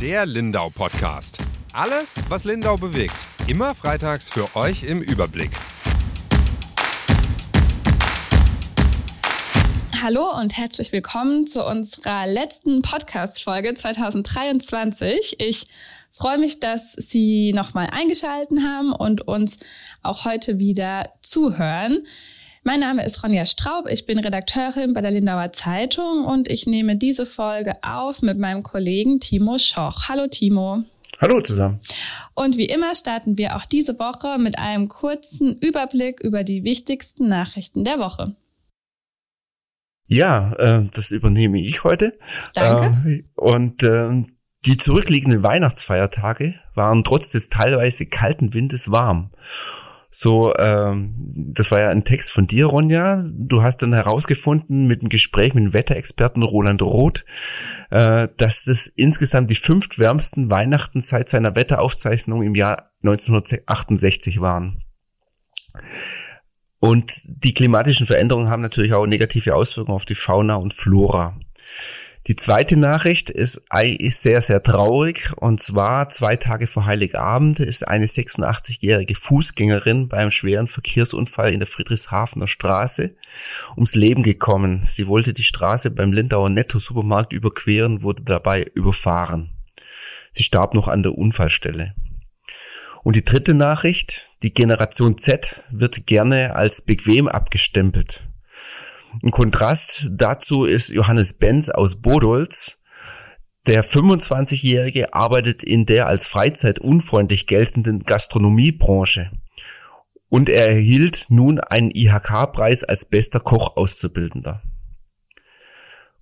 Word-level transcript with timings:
Der 0.00 0.26
Lindau 0.26 0.70
Podcast. 0.70 1.38
Alles, 1.72 2.14
was 2.28 2.44
Lindau 2.44 2.76
bewegt. 2.76 3.16
Immer 3.48 3.74
freitags 3.74 4.28
für 4.28 4.54
euch 4.54 4.84
im 4.84 5.02
Überblick. 5.02 5.50
Hallo 10.00 10.38
und 10.38 10.56
herzlich 10.56 10.92
willkommen 10.92 11.48
zu 11.48 11.66
unserer 11.66 12.28
letzten 12.28 12.80
Podcast-Folge 12.80 13.74
2023. 13.74 15.40
Ich 15.40 15.66
freue 16.12 16.38
mich, 16.38 16.60
dass 16.60 16.92
Sie 16.92 17.52
nochmal 17.52 17.88
eingeschalten 17.90 18.62
haben 18.62 18.92
und 18.92 19.26
uns 19.26 19.58
auch 20.04 20.24
heute 20.24 20.60
wieder 20.60 21.12
zuhören. 21.22 22.06
Mein 22.68 22.80
Name 22.80 23.02
ist 23.02 23.24
Ronja 23.24 23.46
Straub, 23.46 23.88
ich 23.88 24.04
bin 24.04 24.18
Redakteurin 24.18 24.92
bei 24.92 25.00
der 25.00 25.10
Lindauer 25.10 25.52
Zeitung 25.52 26.26
und 26.26 26.50
ich 26.50 26.66
nehme 26.66 26.96
diese 26.96 27.24
Folge 27.24 27.72
auf 27.80 28.20
mit 28.20 28.38
meinem 28.38 28.62
Kollegen 28.62 29.20
Timo 29.20 29.56
Schoch. 29.56 30.10
Hallo 30.10 30.26
Timo. 30.26 30.82
Hallo 31.18 31.40
zusammen. 31.40 31.80
Und 32.34 32.58
wie 32.58 32.66
immer 32.66 32.94
starten 32.94 33.38
wir 33.38 33.56
auch 33.56 33.64
diese 33.64 33.98
Woche 33.98 34.36
mit 34.38 34.58
einem 34.58 34.88
kurzen 34.88 35.58
Überblick 35.58 36.20
über 36.20 36.44
die 36.44 36.62
wichtigsten 36.62 37.26
Nachrichten 37.26 37.84
der 37.84 38.00
Woche. 38.00 38.36
Ja, 40.06 40.52
äh, 40.58 40.90
das 40.92 41.10
übernehme 41.10 41.58
ich 41.62 41.84
heute. 41.84 42.18
Danke. 42.52 43.08
Äh, 43.08 43.22
und 43.34 43.82
äh, 43.82 44.26
die 44.66 44.76
zurückliegenden 44.76 45.42
Weihnachtsfeiertage 45.42 46.56
waren 46.74 47.02
trotz 47.02 47.30
des 47.30 47.48
teilweise 47.48 48.04
kalten 48.04 48.52
Windes 48.52 48.90
warm. 48.90 49.30
So, 50.10 50.54
ähm, 50.56 51.14
das 51.52 51.70
war 51.70 51.80
ja 51.80 51.90
ein 51.90 52.04
Text 52.04 52.32
von 52.32 52.46
dir, 52.46 52.66
Ronja. 52.66 53.24
Du 53.30 53.62
hast 53.62 53.82
dann 53.82 53.92
herausgefunden 53.92 54.86
mit 54.86 55.00
einem 55.00 55.10
Gespräch 55.10 55.52
mit 55.52 55.64
dem 55.64 55.72
Wetterexperten 55.74 56.42
Roland 56.42 56.80
Roth, 56.80 57.26
äh, 57.90 58.28
dass 58.38 58.64
das 58.64 58.86
insgesamt 58.86 59.50
die 59.50 59.54
fünf 59.54 59.98
wärmsten 59.98 60.50
Weihnachten 60.50 61.02
seit 61.02 61.28
seiner 61.28 61.54
Wetteraufzeichnung 61.54 62.42
im 62.42 62.54
Jahr 62.54 62.90
1968 63.02 64.40
waren. 64.40 64.82
Und 66.80 67.12
die 67.26 67.52
klimatischen 67.54 68.06
Veränderungen 68.06 68.48
haben 68.48 68.62
natürlich 68.62 68.94
auch 68.94 69.06
negative 69.06 69.54
Auswirkungen 69.54 69.96
auf 69.96 70.04
die 70.04 70.14
Fauna 70.14 70.54
und 70.54 70.72
Flora. 70.72 71.38
Die 72.28 72.36
zweite 72.36 72.76
Nachricht 72.76 73.30
ist, 73.30 73.62
ist 73.72 74.22
sehr, 74.22 74.42
sehr 74.42 74.62
traurig. 74.62 75.32
Und 75.36 75.62
zwar 75.62 76.10
zwei 76.10 76.36
Tage 76.36 76.66
vor 76.66 76.84
Heiligabend 76.84 77.58
ist 77.58 77.88
eine 77.88 78.04
86-jährige 78.04 79.14
Fußgängerin 79.14 80.08
beim 80.08 80.30
schweren 80.30 80.66
Verkehrsunfall 80.66 81.54
in 81.54 81.60
der 81.60 81.66
Friedrichshafener 81.66 82.46
Straße 82.46 83.14
ums 83.76 83.94
Leben 83.94 84.22
gekommen. 84.22 84.80
Sie 84.82 85.06
wollte 85.06 85.32
die 85.32 85.42
Straße 85.42 85.90
beim 85.90 86.12
Lindauer 86.12 86.50
Netto-Supermarkt 86.50 87.32
überqueren, 87.32 88.02
wurde 88.02 88.22
dabei 88.24 88.64
überfahren. 88.74 89.54
Sie 90.30 90.42
starb 90.42 90.74
noch 90.74 90.86
an 90.86 91.02
der 91.02 91.16
Unfallstelle. 91.16 91.94
Und 93.04 93.16
die 93.16 93.24
dritte 93.24 93.54
Nachricht, 93.54 94.28
die 94.42 94.52
Generation 94.52 95.16
Z 95.16 95.62
wird 95.70 96.06
gerne 96.06 96.54
als 96.56 96.82
bequem 96.82 97.26
abgestempelt. 97.26 98.27
Ein 99.22 99.30
Kontrast 99.30 100.10
dazu 100.12 100.64
ist 100.64 100.90
Johannes 100.90 101.32
Benz 101.34 101.70
aus 101.70 102.00
Bodolz. 102.00 102.78
Der 103.66 103.84
25-Jährige 103.84 105.14
arbeitet 105.14 105.62
in 105.62 105.86
der 105.86 106.06
als 106.06 106.26
Freizeit 106.26 106.78
unfreundlich 106.78 107.46
geltenden 107.46 108.04
Gastronomiebranche. 108.04 109.30
Und 110.28 110.48
er 110.48 110.68
erhielt 110.68 111.26
nun 111.28 111.58
einen 111.58 111.90
IHK-Preis 111.90 112.84
als 112.84 113.06
bester 113.06 113.40
Koch 113.40 113.76
Auszubildender. 113.76 114.62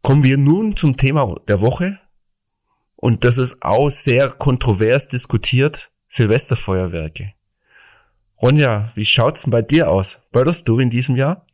Kommen 0.01 0.23
wir 0.23 0.39
nun 0.39 0.77
zum 0.77 0.97
Thema 0.97 1.35
der 1.49 1.61
Woche. 1.61 1.99
Und 2.95 3.25
das 3.25 3.39
ist 3.39 3.63
auch 3.63 3.91
sehr 3.91 4.31
kontrovers 4.31 5.09
diskutiert. 5.09 5.91
Silvesterfeuerwerke. 6.09 7.33
Ronja, 8.41 8.93
wie 8.95 9.05
schaut's 9.05 9.43
denn 9.43 9.51
bei 9.51 9.63
dir 9.63 9.91
aus? 9.91 10.21
Böllerst 10.31 10.69
du 10.69 10.79
in 10.79 10.91
diesem 10.91 11.17
Jahr? 11.17 11.47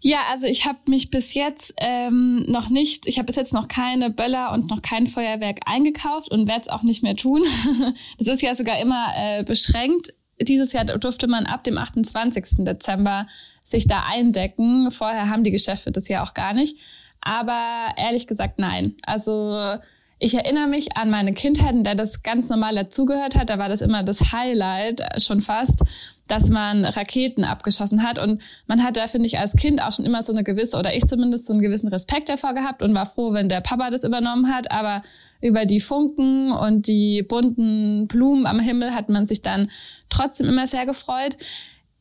Ja, 0.00 0.18
also 0.30 0.46
ich 0.46 0.64
habe 0.66 0.78
mich 0.86 1.10
bis 1.10 1.34
jetzt 1.34 1.74
ähm, 1.78 2.44
noch 2.48 2.70
nicht, 2.70 3.08
ich 3.08 3.18
habe 3.18 3.26
bis 3.26 3.36
jetzt 3.36 3.52
noch 3.52 3.66
keine 3.66 4.10
Böller 4.10 4.52
und 4.52 4.70
noch 4.70 4.80
kein 4.80 5.06
Feuerwerk 5.08 5.60
eingekauft 5.66 6.30
und 6.30 6.46
werde 6.46 6.62
es 6.62 6.68
auch 6.68 6.82
nicht 6.82 7.02
mehr 7.02 7.16
tun. 7.16 7.42
das 8.18 8.28
ist 8.28 8.42
ja 8.42 8.54
sogar 8.54 8.78
immer 8.78 9.12
äh, 9.16 9.42
beschränkt. 9.42 10.14
Dieses 10.40 10.72
Jahr 10.72 10.84
durfte 10.84 11.26
man 11.26 11.46
ab 11.46 11.64
dem 11.64 11.78
28. 11.78 12.64
Dezember 12.64 13.26
sich 13.64 13.88
da 13.88 14.04
eindecken. 14.08 14.92
Vorher 14.92 15.28
haben 15.28 15.42
die 15.42 15.50
Geschäfte 15.50 15.90
das 15.90 16.08
ja 16.08 16.22
auch 16.22 16.32
gar 16.32 16.54
nicht. 16.54 16.76
Aber 17.20 17.88
ehrlich 17.96 18.28
gesagt, 18.28 18.60
nein. 18.60 18.94
Also 19.04 19.78
ich 20.20 20.34
erinnere 20.34 20.66
mich 20.66 20.96
an 20.96 21.10
meine 21.10 21.32
Kindheit, 21.32 21.74
in 21.74 21.84
der 21.84 21.94
das 21.94 22.22
ganz 22.22 22.48
normal 22.48 22.74
dazugehört 22.74 23.36
hat. 23.36 23.50
Da 23.50 23.58
war 23.58 23.68
das 23.68 23.80
immer 23.80 24.02
das 24.02 24.32
Highlight 24.32 25.00
äh, 25.00 25.20
schon 25.20 25.40
fast, 25.40 25.84
dass 26.26 26.50
man 26.50 26.84
Raketen 26.84 27.44
abgeschossen 27.44 28.02
hat. 28.02 28.18
Und 28.18 28.42
man 28.66 28.82
hat 28.82 28.96
da, 28.96 29.06
finde 29.06 29.26
ich, 29.26 29.38
als 29.38 29.54
Kind 29.54 29.80
auch 29.80 29.92
schon 29.92 30.04
immer 30.04 30.20
so 30.22 30.32
eine 30.32 30.42
gewisse, 30.42 30.76
oder 30.76 30.94
ich 30.94 31.04
zumindest, 31.04 31.46
so 31.46 31.52
einen 31.52 31.62
gewissen 31.62 31.88
Respekt 31.88 32.28
davor 32.28 32.52
gehabt 32.54 32.82
und 32.82 32.96
war 32.96 33.06
froh, 33.06 33.32
wenn 33.32 33.48
der 33.48 33.60
Papa 33.60 33.90
das 33.90 34.02
übernommen 34.02 34.52
hat. 34.52 34.72
Aber 34.72 35.02
über 35.40 35.66
die 35.66 35.80
Funken 35.80 36.50
und 36.50 36.88
die 36.88 37.22
bunten 37.22 38.08
Blumen 38.08 38.46
am 38.46 38.58
Himmel 38.58 38.94
hat 38.94 39.08
man 39.08 39.24
sich 39.24 39.40
dann 39.40 39.70
trotzdem 40.08 40.48
immer 40.48 40.66
sehr 40.66 40.84
gefreut. 40.84 41.36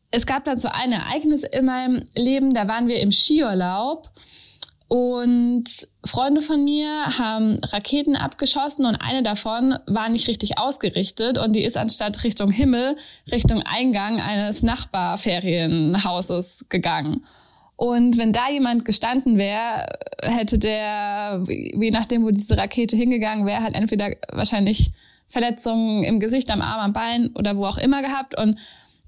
Es 0.10 0.26
gab 0.26 0.44
dann 0.46 0.58
so 0.58 0.70
ein 0.70 0.92
Ereignis 0.92 1.44
in 1.44 1.66
meinem 1.66 2.02
Leben, 2.16 2.54
da 2.54 2.68
waren 2.68 2.88
wir 2.88 3.00
im 3.00 3.12
Skiurlaub 3.12 4.10
und 4.88 5.66
Freunde 6.06 6.42
von 6.42 6.64
mir 6.64 7.18
haben 7.18 7.59
Raketen 7.64 8.16
abgeschossen 8.16 8.86
und 8.86 8.96
eine 8.96 9.22
davon 9.22 9.78
war 9.86 10.08
nicht 10.08 10.30
richtig 10.30 10.58
ausgerichtet 10.58 11.38
und 11.38 11.56
die 11.56 11.64
ist 11.64 11.75
anstatt 11.75 12.24
Richtung 12.24 12.52
Himmel 12.52 12.96
Richtung 13.30 13.62
Eingang 13.64 14.22
eines 14.22 14.64
Nachbarferienhauses 14.64 16.68
gegangen. 16.70 17.25
Und 17.75 18.18
wenn 18.18 18.34
da 18.34 18.50
jemand 18.50 18.86
gestanden 18.86 19.38
wäre, 19.38 19.88
hätte 20.22 20.58
der, 20.58 21.44
je 21.48 21.92
nachdem, 21.92 22.24
wo 22.24 22.31
diese 22.31 22.58
Rakete 22.58 22.96
hingegangen 22.96 23.46
wäre, 23.46 23.62
halt 23.62 23.75
entweder 23.75 24.12
wahrscheinlich 24.31 24.92
Verletzungen 25.28 26.04
im 26.04 26.19
Gesicht, 26.19 26.50
am 26.50 26.62
Arm, 26.62 26.80
am 26.80 26.94
Bein 26.94 27.31
oder 27.36 27.58
wo 27.58 27.66
auch 27.66 27.78
immer 27.78 28.02
gehabt. 28.02 28.40
Und 28.40 28.58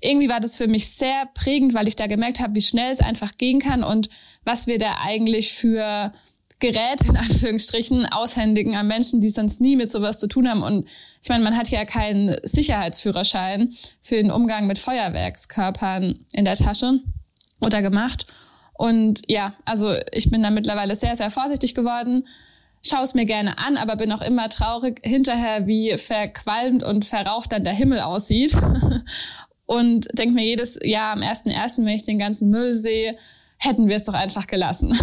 irgendwie 0.02 0.30
war 0.30 0.40
das 0.40 0.56
für 0.56 0.68
mich 0.68 0.90
sehr 0.90 1.28
prägend, 1.34 1.74
weil 1.74 1.88
ich 1.88 1.96
da 1.96 2.08
gemerkt 2.08 2.40
habe, 2.40 2.56
wie 2.56 2.62
schnell 2.62 2.92
es 2.92 3.02
einfach 3.02 3.38
gehen 3.38 3.60
kann 3.60 3.84
und 3.84 4.10
was 4.44 4.68
wir 4.68 4.80
da 4.80 4.98
eigentlich 5.02 5.54
für 5.54 6.14
Gerät 6.60 7.02
in 7.06 7.18
Anführungsstrichen 7.18 8.06
aushändigen 8.06 8.76
an 8.76 8.88
Menschen, 8.88 9.22
die 9.22 9.30
sonst 9.30 9.62
nie 9.62 9.76
mit 9.76 9.90
sowas 9.90 10.20
zu 10.20 10.28
tun 10.28 10.48
haben. 10.48 10.64
Und 10.64 10.88
ich 11.22 11.30
meine, 11.30 11.44
man 11.44 11.58
hat 11.58 11.70
ja 11.70 11.86
keinen 11.86 12.38
Sicherheitsführerschein 12.44 13.74
für 14.02 14.16
den 14.16 14.32
Umgang 14.32 14.68
mit 14.68 14.80
Feuerwerkskörpern 14.80 16.26
in 16.34 16.46
der 16.46 16.56
Tasche 16.56 17.00
oder 17.62 17.82
gemacht. 17.82 18.26
Und 18.74 19.22
ja, 19.28 19.56
also 19.66 19.94
ich 20.14 20.32
bin 20.32 20.42
da 20.44 20.52
mittlerweile 20.52 20.96
sehr, 20.96 21.16
sehr 21.16 21.32
vorsichtig 21.32 21.74
geworden. 21.74 22.26
Schau 22.86 23.04
es 23.04 23.14
mir 23.14 23.26
gerne 23.26 23.58
an, 23.58 23.76
aber 23.76 23.98
bin 23.98 24.12
auch 24.14 24.22
immer 24.22 24.48
traurig 24.48 25.02
hinterher, 25.04 25.68
wie 25.68 25.98
verqualmt 25.98 26.84
und 26.84 27.04
verraucht 27.04 27.52
dann 27.52 27.66
der 27.66 27.74
Himmel 27.74 28.00
aussieht. 28.00 28.56
und 29.70 30.08
denke 30.18 30.34
mir 30.34 30.44
jedes 30.44 30.80
Jahr 30.82 31.14
am 31.14 31.20
1.1., 31.20 31.86
wenn 31.86 31.90
ich 31.90 32.04
den 32.04 32.18
ganzen 32.18 32.50
Müll 32.50 32.74
sehe, 32.74 33.16
hätten 33.60 33.88
wir 33.88 33.98
es 33.98 34.06
doch 34.06 34.16
einfach 34.16 34.48
gelassen. 34.48 34.98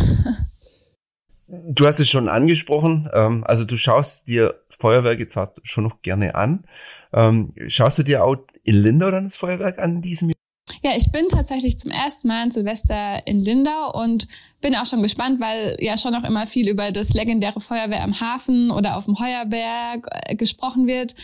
Du 1.48 1.86
hast 1.86 2.00
es 2.00 2.08
schon 2.08 2.28
angesprochen, 2.28 3.08
ähm, 3.14 3.44
also 3.46 3.64
du 3.64 3.76
schaust 3.76 4.26
dir 4.26 4.56
Feuerwerke 4.68 5.28
zwar 5.28 5.54
schon 5.62 5.84
noch 5.84 6.02
gerne 6.02 6.34
an. 6.34 6.64
Ähm, 7.12 7.52
schaust 7.68 7.98
du 7.98 8.02
dir 8.02 8.24
auch 8.24 8.38
in 8.64 8.74
Lindau 8.74 9.12
dann 9.12 9.24
das 9.24 9.36
Feuerwerk 9.36 9.78
an 9.78 9.96
in 9.96 10.02
diesem 10.02 10.30
Jahr? 10.30 10.36
Ja, 10.82 10.90
ich 10.96 11.12
bin 11.12 11.28
tatsächlich 11.28 11.78
zum 11.78 11.92
ersten 11.92 12.26
Mal 12.26 12.42
in 12.42 12.50
Silvester 12.50 13.24
in 13.24 13.40
Lindau 13.40 13.92
und 13.92 14.26
bin 14.60 14.74
auch 14.74 14.86
schon 14.86 15.02
gespannt, 15.02 15.40
weil 15.40 15.76
ja 15.78 15.96
schon 15.96 16.12
noch 16.12 16.24
immer 16.24 16.48
viel 16.48 16.68
über 16.68 16.90
das 16.90 17.14
legendäre 17.14 17.60
Feuerwehr 17.60 18.02
am 18.02 18.20
Hafen 18.20 18.72
oder 18.72 18.96
auf 18.96 19.04
dem 19.04 19.20
Heuerberg 19.20 20.08
äh, 20.10 20.34
gesprochen 20.34 20.88
wird. 20.88 21.14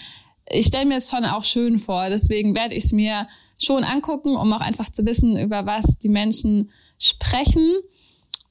Ich 0.53 0.67
stelle 0.67 0.87
mir 0.87 0.99
es 0.99 1.11
schon 1.11 1.25
auch 1.25 1.45
schön 1.45 1.79
vor, 1.79 2.09
deswegen 2.11 2.55
werde 2.55 2.75
ich 2.75 2.85
es 2.85 2.93
mir 2.93 3.27
schon 3.59 3.85
angucken, 3.85 4.37
um 4.37 4.53
auch 4.53 4.61
einfach 4.61 4.91
zu 4.91 5.07
wissen, 5.07 5.39
über 5.39 5.67
was 5.67 5.99
die 5.99 6.11
Menschen 6.11 6.71
sprechen. 6.99 7.75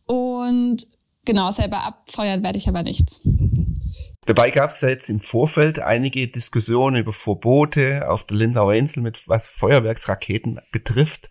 Und 0.05 0.87
genau, 1.25 1.51
selber 1.51 1.83
abfeuern 1.83 2.43
werde 2.43 2.57
ich 2.57 2.67
aber 2.67 2.83
nichts. 2.83 3.21
Dabei 4.25 4.51
gab 4.51 4.71
es 4.71 4.81
ja 4.81 4.89
jetzt 4.89 5.09
im 5.09 5.19
Vorfeld 5.19 5.79
einige 5.79 6.27
Diskussionen 6.27 6.97
über 6.97 7.11
Verbote 7.11 8.09
auf 8.09 8.25
der 8.25 8.37
Lindauer 8.37 8.73
Insel, 8.73 9.03
mit 9.03 9.27
was 9.27 9.47
Feuerwerksraketen 9.47 10.59
betrifft. 10.71 11.29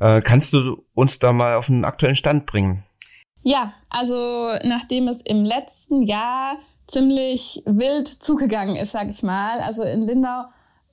Äh, 0.00 0.20
kannst 0.22 0.52
du 0.52 0.84
uns 0.94 1.18
da 1.18 1.32
mal 1.32 1.56
auf 1.56 1.68
einen 1.68 1.84
aktuellen 1.84 2.16
Stand 2.16 2.46
bringen? 2.46 2.84
Ja, 3.42 3.74
also 3.88 4.54
nachdem 4.64 5.08
es 5.08 5.22
im 5.22 5.44
letzten 5.44 6.02
Jahr 6.02 6.58
ziemlich 6.86 7.62
wild 7.66 8.08
zugegangen 8.08 8.76
ist, 8.76 8.92
sag 8.92 9.08
ich 9.08 9.22
mal, 9.22 9.60
also 9.60 9.82
in 9.82 10.02
Lindau 10.02 10.44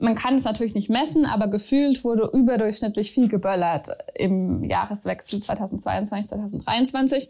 man 0.03 0.15
kann 0.15 0.35
es 0.35 0.43
natürlich 0.43 0.75
nicht 0.75 0.89
messen, 0.89 1.25
aber 1.25 1.47
gefühlt 1.47 2.03
wurde 2.03 2.29
überdurchschnittlich 2.33 3.11
viel 3.11 3.29
geböllert 3.29 3.87
im 4.15 4.63
Jahreswechsel 4.63 5.41
2022, 5.41 6.29
2023. 6.29 7.29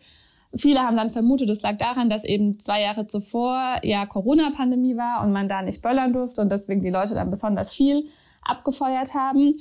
Viele 0.56 0.82
haben 0.82 0.98
dann 0.98 1.10
vermutet, 1.10 1.50
es 1.50 1.62
lag 1.62 1.78
daran, 1.78 2.10
dass 2.10 2.26
eben 2.26 2.60
zwei 2.60 2.82
Jahre 2.82 3.08
zuvor 3.08 3.78
ja 3.84 4.06
Corona-Pandemie 4.06 4.98
war 4.98 5.24
und 5.24 5.32
man 5.32 5.48
da 5.48 5.62
nicht 5.62 5.82
böllern 5.82 6.14
durfte 6.14 6.42
und 6.42 6.52
deswegen 6.52 6.82
die 6.82 6.92
Leute 6.92 7.14
dann 7.16 7.30
besonders 7.30 7.74
viel 7.74 8.08
abgefeuert 8.44 9.14
haben. 9.14 9.54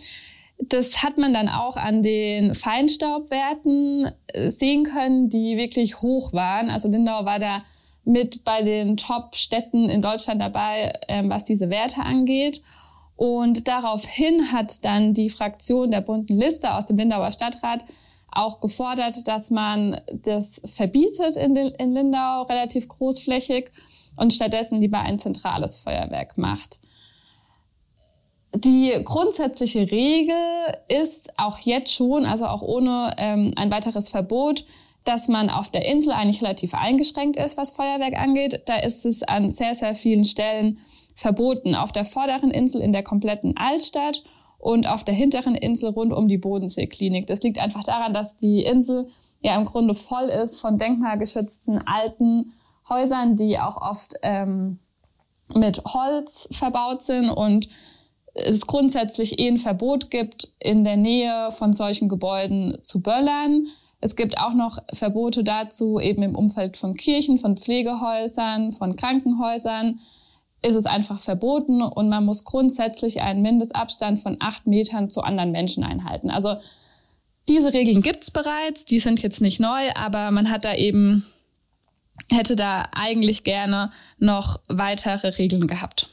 Das 0.58 1.02
hat 1.02 1.18
man 1.18 1.32
dann 1.32 1.48
auch 1.48 1.76
an 1.76 2.02
den 2.02 2.54
Feinstaubwerten 2.54 4.12
äh, 4.28 4.50
sehen 4.50 4.84
können, 4.84 5.28
die 5.28 5.56
wirklich 5.56 6.02
hoch 6.02 6.32
waren. 6.32 6.70
Also 6.70 6.88
Lindau 6.88 7.24
war 7.24 7.38
da 7.38 7.62
mit 8.04 8.44
bei 8.44 8.62
den 8.62 8.96
Top-Städten 8.96 9.88
in 9.88 10.02
Deutschland 10.02 10.40
dabei, 10.40 10.92
ähm, 11.08 11.30
was 11.30 11.44
diese 11.44 11.70
Werte 11.70 12.02
angeht. 12.02 12.62
Und 13.16 13.68
daraufhin 13.68 14.52
hat 14.52 14.84
dann 14.84 15.14
die 15.14 15.30
Fraktion 15.30 15.90
der 15.90 16.00
bunten 16.00 16.38
Liste 16.38 16.74
aus 16.74 16.86
dem 16.86 16.96
Lindauer 16.96 17.30
Stadtrat 17.30 17.84
auch 18.32 18.60
gefordert, 18.60 19.28
dass 19.28 19.50
man 19.50 20.00
das 20.10 20.62
verbietet 20.64 21.36
in, 21.36 21.54
in 21.54 21.92
Lindau 21.92 22.42
relativ 22.42 22.88
großflächig 22.88 23.70
und 24.16 24.32
stattdessen 24.32 24.80
lieber 24.80 24.98
ein 24.98 25.18
zentrales 25.18 25.76
Feuerwerk 25.76 26.38
macht. 26.38 26.80
Die 28.54 28.92
grundsätzliche 29.04 29.90
Regel 29.90 30.36
ist 30.88 31.38
auch 31.38 31.58
jetzt 31.58 31.92
schon, 31.92 32.26
also 32.26 32.46
auch 32.46 32.60
ohne 32.60 33.14
ähm, 33.16 33.52
ein 33.56 33.70
weiteres 33.70 34.10
Verbot, 34.10 34.64
dass 35.04 35.28
man 35.28 35.50
auf 35.50 35.70
der 35.70 35.86
Insel 35.86 36.12
eigentlich 36.12 36.42
relativ 36.42 36.74
eingeschränkt 36.74 37.36
ist, 37.36 37.56
was 37.56 37.72
Feuerwerk 37.72 38.16
angeht. 38.16 38.62
Da 38.66 38.76
ist 38.76 39.04
es 39.04 39.22
an 39.22 39.50
sehr, 39.50 39.74
sehr 39.74 39.94
vielen 39.94 40.24
Stellen 40.24 40.78
verboten. 41.14 41.74
Auf 41.74 41.92
der 41.92 42.04
vorderen 42.04 42.50
Insel 42.50 42.80
in 42.80 42.92
der 42.92 43.02
kompletten 43.02 43.56
Altstadt 43.56 44.22
und 44.58 44.86
auf 44.86 45.04
der 45.04 45.14
hinteren 45.14 45.54
Insel 45.54 45.90
rund 45.90 46.12
um 46.12 46.28
die 46.28 46.38
Bodenseeklinik. 46.38 47.26
Das 47.26 47.42
liegt 47.42 47.58
einfach 47.58 47.82
daran, 47.82 48.14
dass 48.14 48.36
die 48.36 48.62
Insel 48.62 49.08
ja 49.40 49.56
im 49.58 49.64
Grunde 49.64 49.94
voll 49.94 50.28
ist 50.28 50.60
von 50.60 50.78
denkmalgeschützten 50.78 51.86
alten 51.86 52.52
Häusern, 52.88 53.34
die 53.36 53.58
auch 53.58 53.76
oft 53.76 54.14
ähm, 54.22 54.78
mit 55.54 55.82
Holz 55.84 56.48
verbaut 56.52 57.02
sind 57.02 57.28
und 57.28 57.68
es 58.34 58.66
grundsätzlich 58.66 59.38
eh 59.38 59.48
ein 59.48 59.58
Verbot 59.58 60.10
gibt, 60.10 60.52
in 60.58 60.84
der 60.84 60.96
Nähe 60.96 61.50
von 61.50 61.74
solchen 61.74 62.08
Gebäuden 62.08 62.78
zu 62.82 63.02
böllern. 63.02 63.66
Es 64.02 64.16
gibt 64.16 64.36
auch 64.36 64.52
noch 64.52 64.78
Verbote 64.92 65.44
dazu, 65.44 66.00
eben 66.00 66.24
im 66.24 66.34
Umfeld 66.34 66.76
von 66.76 66.96
Kirchen, 66.96 67.38
von 67.38 67.56
Pflegehäusern, 67.56 68.72
von 68.72 68.96
Krankenhäusern 68.96 70.00
ist 70.60 70.74
es 70.74 70.86
einfach 70.86 71.20
verboten 71.20 71.82
und 71.82 72.08
man 72.08 72.24
muss 72.24 72.44
grundsätzlich 72.44 73.20
einen 73.20 73.42
Mindestabstand 73.42 74.18
von 74.20 74.36
acht 74.40 74.66
Metern 74.66 75.10
zu 75.10 75.22
anderen 75.22 75.52
Menschen 75.52 75.84
einhalten. 75.84 76.30
Also 76.30 76.56
diese 77.48 77.72
Regeln 77.72 78.02
gibt's 78.02 78.30
bereits, 78.30 78.84
die 78.84 78.98
sind 78.98 79.22
jetzt 79.22 79.40
nicht 79.40 79.60
neu, 79.60 79.90
aber 79.94 80.32
man 80.32 80.50
hat 80.50 80.64
da 80.64 80.74
eben, 80.74 81.24
hätte 82.30 82.56
da 82.56 82.88
eigentlich 82.92 83.44
gerne 83.44 83.90
noch 84.18 84.60
weitere 84.68 85.28
Regeln 85.28 85.66
gehabt. 85.68 86.10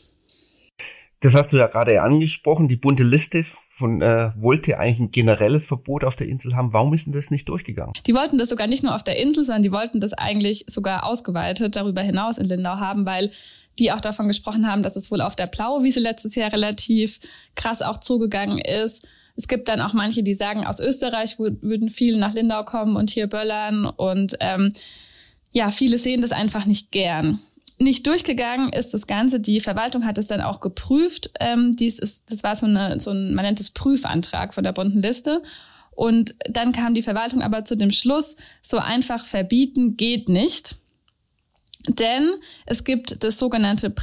Das 1.22 1.34
hast 1.34 1.54
du 1.54 1.58
ja 1.58 1.68
gerade 1.68 2.02
angesprochen, 2.02 2.68
die 2.68 2.78
bunte 2.78 3.04
Liste 3.04 3.46
von 3.80 4.02
äh, 4.02 4.32
wollte 4.36 4.78
eigentlich 4.78 5.00
ein 5.00 5.12
generelles 5.12 5.66
Verbot 5.66 6.04
auf 6.04 6.16
der 6.16 6.28
Insel 6.28 6.56
haben. 6.56 6.74
Warum 6.74 6.94
ist 6.94 7.06
denn 7.06 7.14
das 7.14 7.32
nicht 7.32 7.50
durchgegangen? 7.50 7.94
Die 8.06 8.14
wollten 8.14 8.38
das 8.38 8.50
sogar 8.50 8.68
nicht 8.68 8.84
nur 8.84 8.94
auf 8.94 9.04
der 9.04 9.18
Insel, 9.18 9.46
sondern 9.46 9.64
die 9.64 9.72
wollten 9.72 10.00
das 10.00 10.14
eigentlich 10.14 10.66
sogar 10.68 11.06
ausgeweitet 11.06 11.76
darüber 11.76 12.02
hinaus 12.02 12.38
in 12.38 12.46
Lindau 12.46 12.78
haben, 12.78 13.06
weil 13.06 13.32
die 13.80 13.92
auch 13.92 14.02
davon 14.02 14.28
gesprochen 14.28 14.68
haben, 14.68 14.84
dass 14.84 14.96
es 14.96 15.10
wohl 15.10 15.22
auf 15.22 15.36
der 15.36 15.48
Plauwiese 15.48 16.02
letztes 16.02 16.36
Jahr 16.36 16.52
relativ 16.52 17.20
krass 17.56 17.82
auch 17.82 17.98
zugegangen 17.98 18.60
ist. 18.60 19.08
Es 19.36 19.48
gibt 19.48 19.70
dann 19.70 19.80
auch 19.80 19.94
manche, 19.94 20.22
die 20.22 20.34
sagen, 20.34 20.66
aus 20.66 20.82
Österreich 20.82 21.40
würden 21.40 21.90
viele 21.90 22.18
nach 22.18 22.34
Lindau 22.34 22.64
kommen 22.66 22.98
und 22.98 23.10
hier 23.10 23.28
böllern 23.28 23.86
und 23.86 24.36
ähm, 24.42 24.74
ja, 25.52 25.72
viele 25.72 25.98
sehen 25.98 26.22
das 26.22 26.34
einfach 26.34 26.66
nicht 26.66 26.92
gern 26.92 27.40
nicht 27.80 28.06
durchgegangen 28.08 28.74
ist 28.74 28.94
das 28.94 29.08
Ganze. 29.08 29.40
Die 29.40 29.60
Verwaltung 29.60 30.06
hat 30.06 30.18
es 30.18 30.28
dann 30.28 30.42
auch 30.42 30.60
geprüft. 30.60 31.32
Ähm, 31.40 31.72
dies 31.76 31.98
ist, 31.98 32.30
das 32.32 32.44
war 32.44 32.56
so, 32.56 32.66
eine, 32.66 33.00
so 33.00 33.12
ein, 33.12 33.34
man 33.34 33.46
nennt 33.46 33.60
es 33.60 33.70
Prüfantrag 33.72 34.54
von 34.54 34.64
der 34.64 34.74
bunten 34.74 35.02
Liste. 35.02 35.42
Und 35.92 36.36
dann 36.50 36.72
kam 36.72 36.94
die 36.94 37.02
Verwaltung 37.02 37.42
aber 37.42 37.66
zu 37.66 37.76
dem 37.76 37.92
Schluss, 37.92 38.36
so 38.62 38.78
einfach 38.78 39.26
verbieten 39.26 39.98
geht 39.98 40.30
nicht. 40.30 40.78
Denn 41.88 42.30
es 42.66 42.84
gibt 42.84 43.24
das 43.24 43.38
sogenannte 43.38 43.94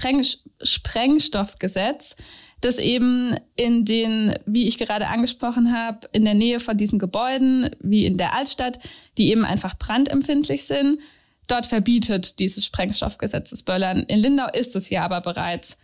Sprengstoffgesetz, 0.63 2.17
das 2.61 2.79
eben 2.79 3.37
in 3.55 3.85
den, 3.85 4.35
wie 4.47 4.67
ich 4.67 4.79
gerade 4.79 5.09
angesprochen 5.09 5.73
habe, 5.73 6.09
in 6.13 6.25
der 6.25 6.35
Nähe 6.35 6.59
von 6.59 6.77
diesen 6.77 6.99
Gebäuden, 6.99 7.71
wie 7.81 8.07
in 8.07 8.17
der 8.17 8.35
Altstadt, 8.35 8.79
die 9.19 9.31
eben 9.31 9.45
einfach 9.45 9.77
brandempfindlich 9.79 10.65
sind, 10.65 10.99
dort 11.47 11.67
verbietet 11.67 12.39
dieses 12.39 12.65
Sprengstoffgesetz 12.65 13.63
Böllern. 13.63 14.05
In 14.05 14.21
Lindau 14.21 14.47
ist 14.53 14.77
es 14.77 14.91
ja 14.91 15.03
aber 15.03 15.21
bereits 15.21 15.79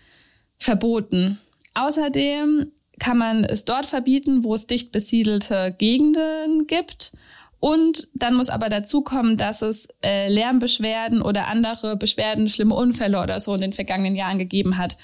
verboten. 0.58 1.38
Außerdem 1.74 2.72
kann 2.98 3.18
man 3.18 3.44
es 3.44 3.64
dort 3.64 3.86
verbieten, 3.86 4.44
wo 4.44 4.54
es 4.54 4.66
dicht 4.66 4.92
besiedelte 4.92 5.74
Gegenden 5.76 6.66
gibt. 6.66 7.12
Und 7.58 8.08
dann 8.14 8.34
muss 8.34 8.50
aber 8.50 8.68
dazu 8.68 9.02
kommen, 9.02 9.36
dass 9.36 9.62
es 9.62 9.88
äh, 10.04 10.28
Lärmbeschwerden 10.28 11.22
oder 11.22 11.46
andere 11.46 11.96
Beschwerden, 11.96 12.48
schlimme 12.48 12.74
Unfälle 12.74 13.20
oder 13.22 13.38
so 13.40 13.54
in 13.54 13.60
den 13.60 13.72
vergangenen 13.72 14.16
Jahren 14.16 14.38
gegeben 14.38 14.78
hat. 14.78 14.96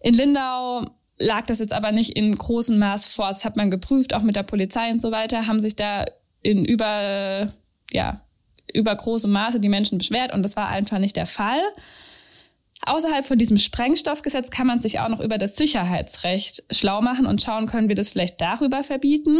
In 0.00 0.14
Lindau 0.14 0.84
lag 1.18 1.46
das 1.46 1.58
jetzt 1.58 1.72
aber 1.72 1.92
nicht 1.92 2.16
in 2.16 2.34
großem 2.34 2.78
Maß 2.78 3.06
vor. 3.08 3.28
Das 3.28 3.44
hat 3.44 3.56
man 3.56 3.70
geprüft, 3.70 4.14
auch 4.14 4.22
mit 4.22 4.36
der 4.36 4.42
Polizei 4.42 4.90
und 4.90 5.02
so 5.02 5.10
weiter, 5.10 5.46
haben 5.46 5.60
sich 5.60 5.76
da 5.76 6.06
in 6.42 6.64
über, 6.64 7.52
ja, 7.92 8.20
über 8.74 8.94
große 8.94 9.28
Maße 9.28 9.60
die 9.60 9.68
Menschen 9.68 9.98
beschwert 9.98 10.32
und 10.32 10.42
das 10.42 10.56
war 10.56 10.68
einfach 10.68 10.98
nicht 10.98 11.16
der 11.16 11.26
Fall. 11.26 11.60
Außerhalb 12.84 13.24
von 13.24 13.38
diesem 13.38 13.58
Sprengstoffgesetz 13.58 14.50
kann 14.50 14.66
man 14.66 14.80
sich 14.80 14.98
auch 14.98 15.08
noch 15.08 15.20
über 15.20 15.38
das 15.38 15.56
Sicherheitsrecht 15.56 16.64
schlau 16.70 17.00
machen 17.00 17.26
und 17.26 17.40
schauen, 17.40 17.66
können 17.66 17.88
wir 17.88 17.94
das 17.94 18.10
vielleicht 18.10 18.40
darüber 18.40 18.82
verbieten. 18.82 19.38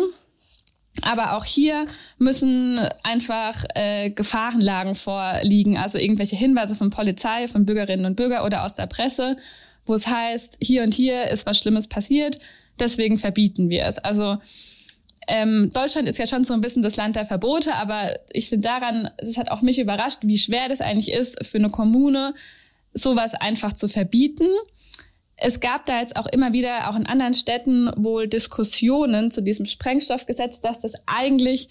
Aber 1.00 1.36
auch 1.36 1.44
hier 1.44 1.86
müssen 2.18 2.78
einfach 3.02 3.64
äh, 3.74 4.10
Gefahrenlagen 4.10 4.94
vorliegen, 4.94 5.78
also 5.78 5.98
irgendwelche 5.98 6.36
Hinweise 6.36 6.76
von 6.76 6.90
Polizei, 6.90 7.48
von 7.48 7.64
Bürgerinnen 7.64 8.04
und 8.04 8.16
Bürgern 8.16 8.44
oder 8.44 8.62
aus 8.62 8.74
der 8.74 8.86
Presse, 8.86 9.36
wo 9.86 9.94
es 9.94 10.06
heißt, 10.06 10.58
hier 10.60 10.82
und 10.82 10.94
hier 10.94 11.28
ist 11.28 11.46
was 11.46 11.58
Schlimmes 11.58 11.88
passiert, 11.88 12.38
deswegen 12.78 13.18
verbieten 13.18 13.70
wir 13.70 13.86
es. 13.86 13.98
Also 13.98 14.38
ähm, 15.28 15.70
Deutschland 15.72 16.08
ist 16.08 16.18
ja 16.18 16.26
schon 16.26 16.44
so 16.44 16.52
ein 16.54 16.60
bisschen 16.60 16.82
das 16.82 16.96
Land 16.96 17.16
der 17.16 17.24
Verbote, 17.24 17.74
aber 17.74 18.18
ich 18.32 18.48
finde 18.48 18.68
daran, 18.68 19.10
das 19.18 19.36
hat 19.36 19.50
auch 19.50 19.62
mich 19.62 19.78
überrascht, 19.78 20.20
wie 20.22 20.38
schwer 20.38 20.68
das 20.68 20.80
eigentlich 20.80 21.12
ist 21.12 21.44
für 21.44 21.58
eine 21.58 21.70
Kommune, 21.70 22.34
sowas 22.92 23.34
einfach 23.34 23.72
zu 23.72 23.88
verbieten. 23.88 24.48
Es 25.36 25.60
gab 25.60 25.86
da 25.86 26.00
jetzt 26.00 26.16
auch 26.16 26.26
immer 26.26 26.52
wieder, 26.52 26.88
auch 26.88 26.96
in 26.96 27.06
anderen 27.06 27.34
Städten, 27.34 27.90
wohl 27.96 28.28
Diskussionen 28.28 29.30
zu 29.30 29.42
diesem 29.42 29.66
Sprengstoffgesetz, 29.66 30.60
dass 30.60 30.80
das 30.80 30.94
eigentlich 31.06 31.68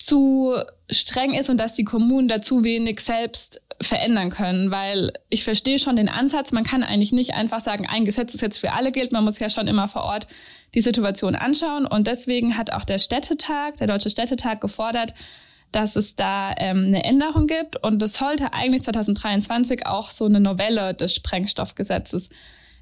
zu 0.00 0.54
streng 0.90 1.34
ist 1.34 1.50
und 1.50 1.58
dass 1.58 1.74
die 1.74 1.84
Kommunen 1.84 2.26
da 2.26 2.40
zu 2.40 2.64
wenig 2.64 3.00
selbst 3.00 3.62
verändern 3.82 4.30
können, 4.30 4.70
weil 4.70 5.12
ich 5.28 5.44
verstehe 5.44 5.78
schon 5.78 5.96
den 5.96 6.08
Ansatz, 6.08 6.52
man 6.52 6.64
kann 6.64 6.82
eigentlich 6.82 7.12
nicht 7.12 7.34
einfach 7.34 7.60
sagen, 7.60 7.86
ein 7.86 8.04
Gesetz 8.04 8.34
ist 8.34 8.40
jetzt 8.40 8.58
für 8.58 8.72
alle 8.72 8.92
gilt, 8.92 9.12
man 9.12 9.24
muss 9.24 9.38
ja 9.38 9.48
schon 9.48 9.68
immer 9.68 9.88
vor 9.88 10.02
Ort 10.04 10.26
die 10.74 10.80
Situation 10.80 11.34
anschauen. 11.34 11.86
Und 11.86 12.06
deswegen 12.06 12.56
hat 12.56 12.72
auch 12.72 12.84
der 12.84 12.98
Städtetag, 12.98 13.76
der 13.76 13.86
Deutsche 13.86 14.10
Städtetag 14.10 14.60
gefordert, 14.60 15.14
dass 15.72 15.96
es 15.96 16.16
da 16.16 16.52
ähm, 16.56 16.86
eine 16.86 17.04
Änderung 17.04 17.46
gibt. 17.46 17.82
Und 17.82 18.02
es 18.02 18.14
sollte 18.14 18.52
eigentlich 18.52 18.82
2023 18.82 19.86
auch 19.86 20.10
so 20.10 20.26
eine 20.26 20.40
Novelle 20.40 20.94
des 20.94 21.14
Sprengstoffgesetzes 21.14 22.30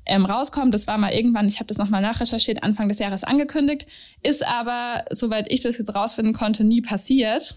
ähm, 0.08 0.24
rauskommen. 0.24 0.70
Das 0.70 0.86
war 0.86 0.98
mal 0.98 1.12
irgendwann, 1.12 1.46
ich 1.46 1.56
habe 1.56 1.66
das 1.66 1.78
nochmal 1.78 2.02
nachrecherchiert, 2.02 2.62
Anfang 2.62 2.88
des 2.88 2.98
Jahres 2.98 3.24
angekündigt, 3.24 3.86
ist 4.22 4.46
aber, 4.46 5.04
soweit 5.10 5.50
ich 5.50 5.60
das 5.60 5.78
jetzt 5.78 5.94
rausfinden 5.94 6.34
konnte, 6.34 6.64
nie 6.64 6.80
passiert. 6.80 7.56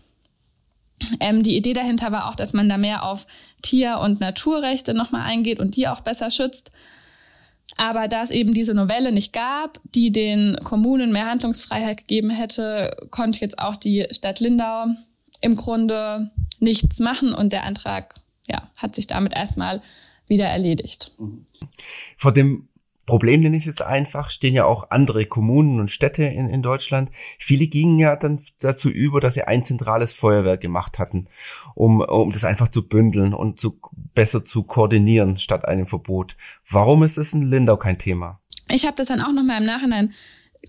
Ähm, 1.20 1.42
die 1.42 1.58
Idee 1.58 1.74
dahinter 1.74 2.12
war 2.12 2.30
auch, 2.30 2.36
dass 2.36 2.54
man 2.54 2.70
da 2.70 2.78
mehr 2.78 3.04
auf 3.04 3.26
Tier- 3.62 4.00
und 4.00 4.20
Naturrechte 4.20 4.94
nochmal 4.94 5.24
eingeht 5.24 5.60
und 5.60 5.76
die 5.76 5.88
auch 5.88 6.02
besser 6.02 6.30
schützt. 6.30 6.72
Aber 7.78 8.08
da 8.08 8.22
es 8.22 8.32
eben 8.32 8.54
diese 8.54 8.74
Novelle 8.74 9.12
nicht 9.12 9.34
gab, 9.34 9.80
die 9.96 10.12
den 10.12 10.58
Kommunen 10.64 11.12
mehr 11.12 11.26
Handlungsfreiheit 11.26 12.00
gegeben 12.00 12.30
hätte, 12.30 12.96
konnte 13.10 13.40
jetzt 13.40 13.58
auch 13.58 13.76
die 13.76 14.06
Stadt 14.12 14.40
Lindau 14.40 14.88
im 15.42 15.56
Grunde 15.56 16.30
nichts 16.60 17.00
machen 17.00 17.34
und 17.34 17.54
der 17.54 17.64
Antrag 17.64 18.16
ja, 18.48 18.70
hat 18.78 18.94
sich 18.94 19.08
damit 19.08 19.34
erstmal 19.34 19.82
wieder 20.32 20.46
erledigt. 20.46 21.12
Vor 22.18 22.32
dem 22.32 22.70
Problem 23.06 23.44
ich 23.44 23.64
es 23.64 23.66
jetzt 23.66 23.82
einfach, 23.82 24.30
stehen 24.30 24.54
ja 24.54 24.64
auch 24.64 24.90
andere 24.90 25.26
Kommunen 25.26 25.82
und 25.82 25.92
Städte 25.92 26.24
in, 26.24 26.48
in 26.48 26.62
Deutschland. 26.62 27.12
Viele 27.38 27.68
gingen 27.68 28.00
ja 28.00 28.16
dann 28.16 28.42
dazu 28.60 28.90
über, 28.90 29.20
dass 29.20 29.34
sie 29.34 29.44
ein 29.44 29.64
zentrales 29.64 30.14
Feuerwerk 30.14 30.62
gemacht 30.62 30.98
hatten, 30.98 31.28
um, 31.76 32.00
um 32.00 32.32
das 32.32 32.46
einfach 32.46 32.70
zu 32.70 32.88
bündeln 32.88 33.34
und 33.34 33.60
zu, 33.60 33.80
besser 34.14 34.44
zu 34.46 34.64
koordinieren 34.64 35.38
statt 35.38 35.66
einem 35.66 35.88
Verbot. 35.88 36.38
Warum 36.70 37.04
ist 37.04 37.18
es 37.18 37.34
in 37.34 37.42
Lindau 37.42 37.76
kein 37.76 37.98
Thema? 37.98 38.40
Ich 38.70 38.86
habe 38.86 38.96
das 38.96 39.08
dann 39.08 39.20
auch 39.20 39.34
nochmal 39.34 39.60
im 39.60 39.68
Nachhinein 39.68 40.14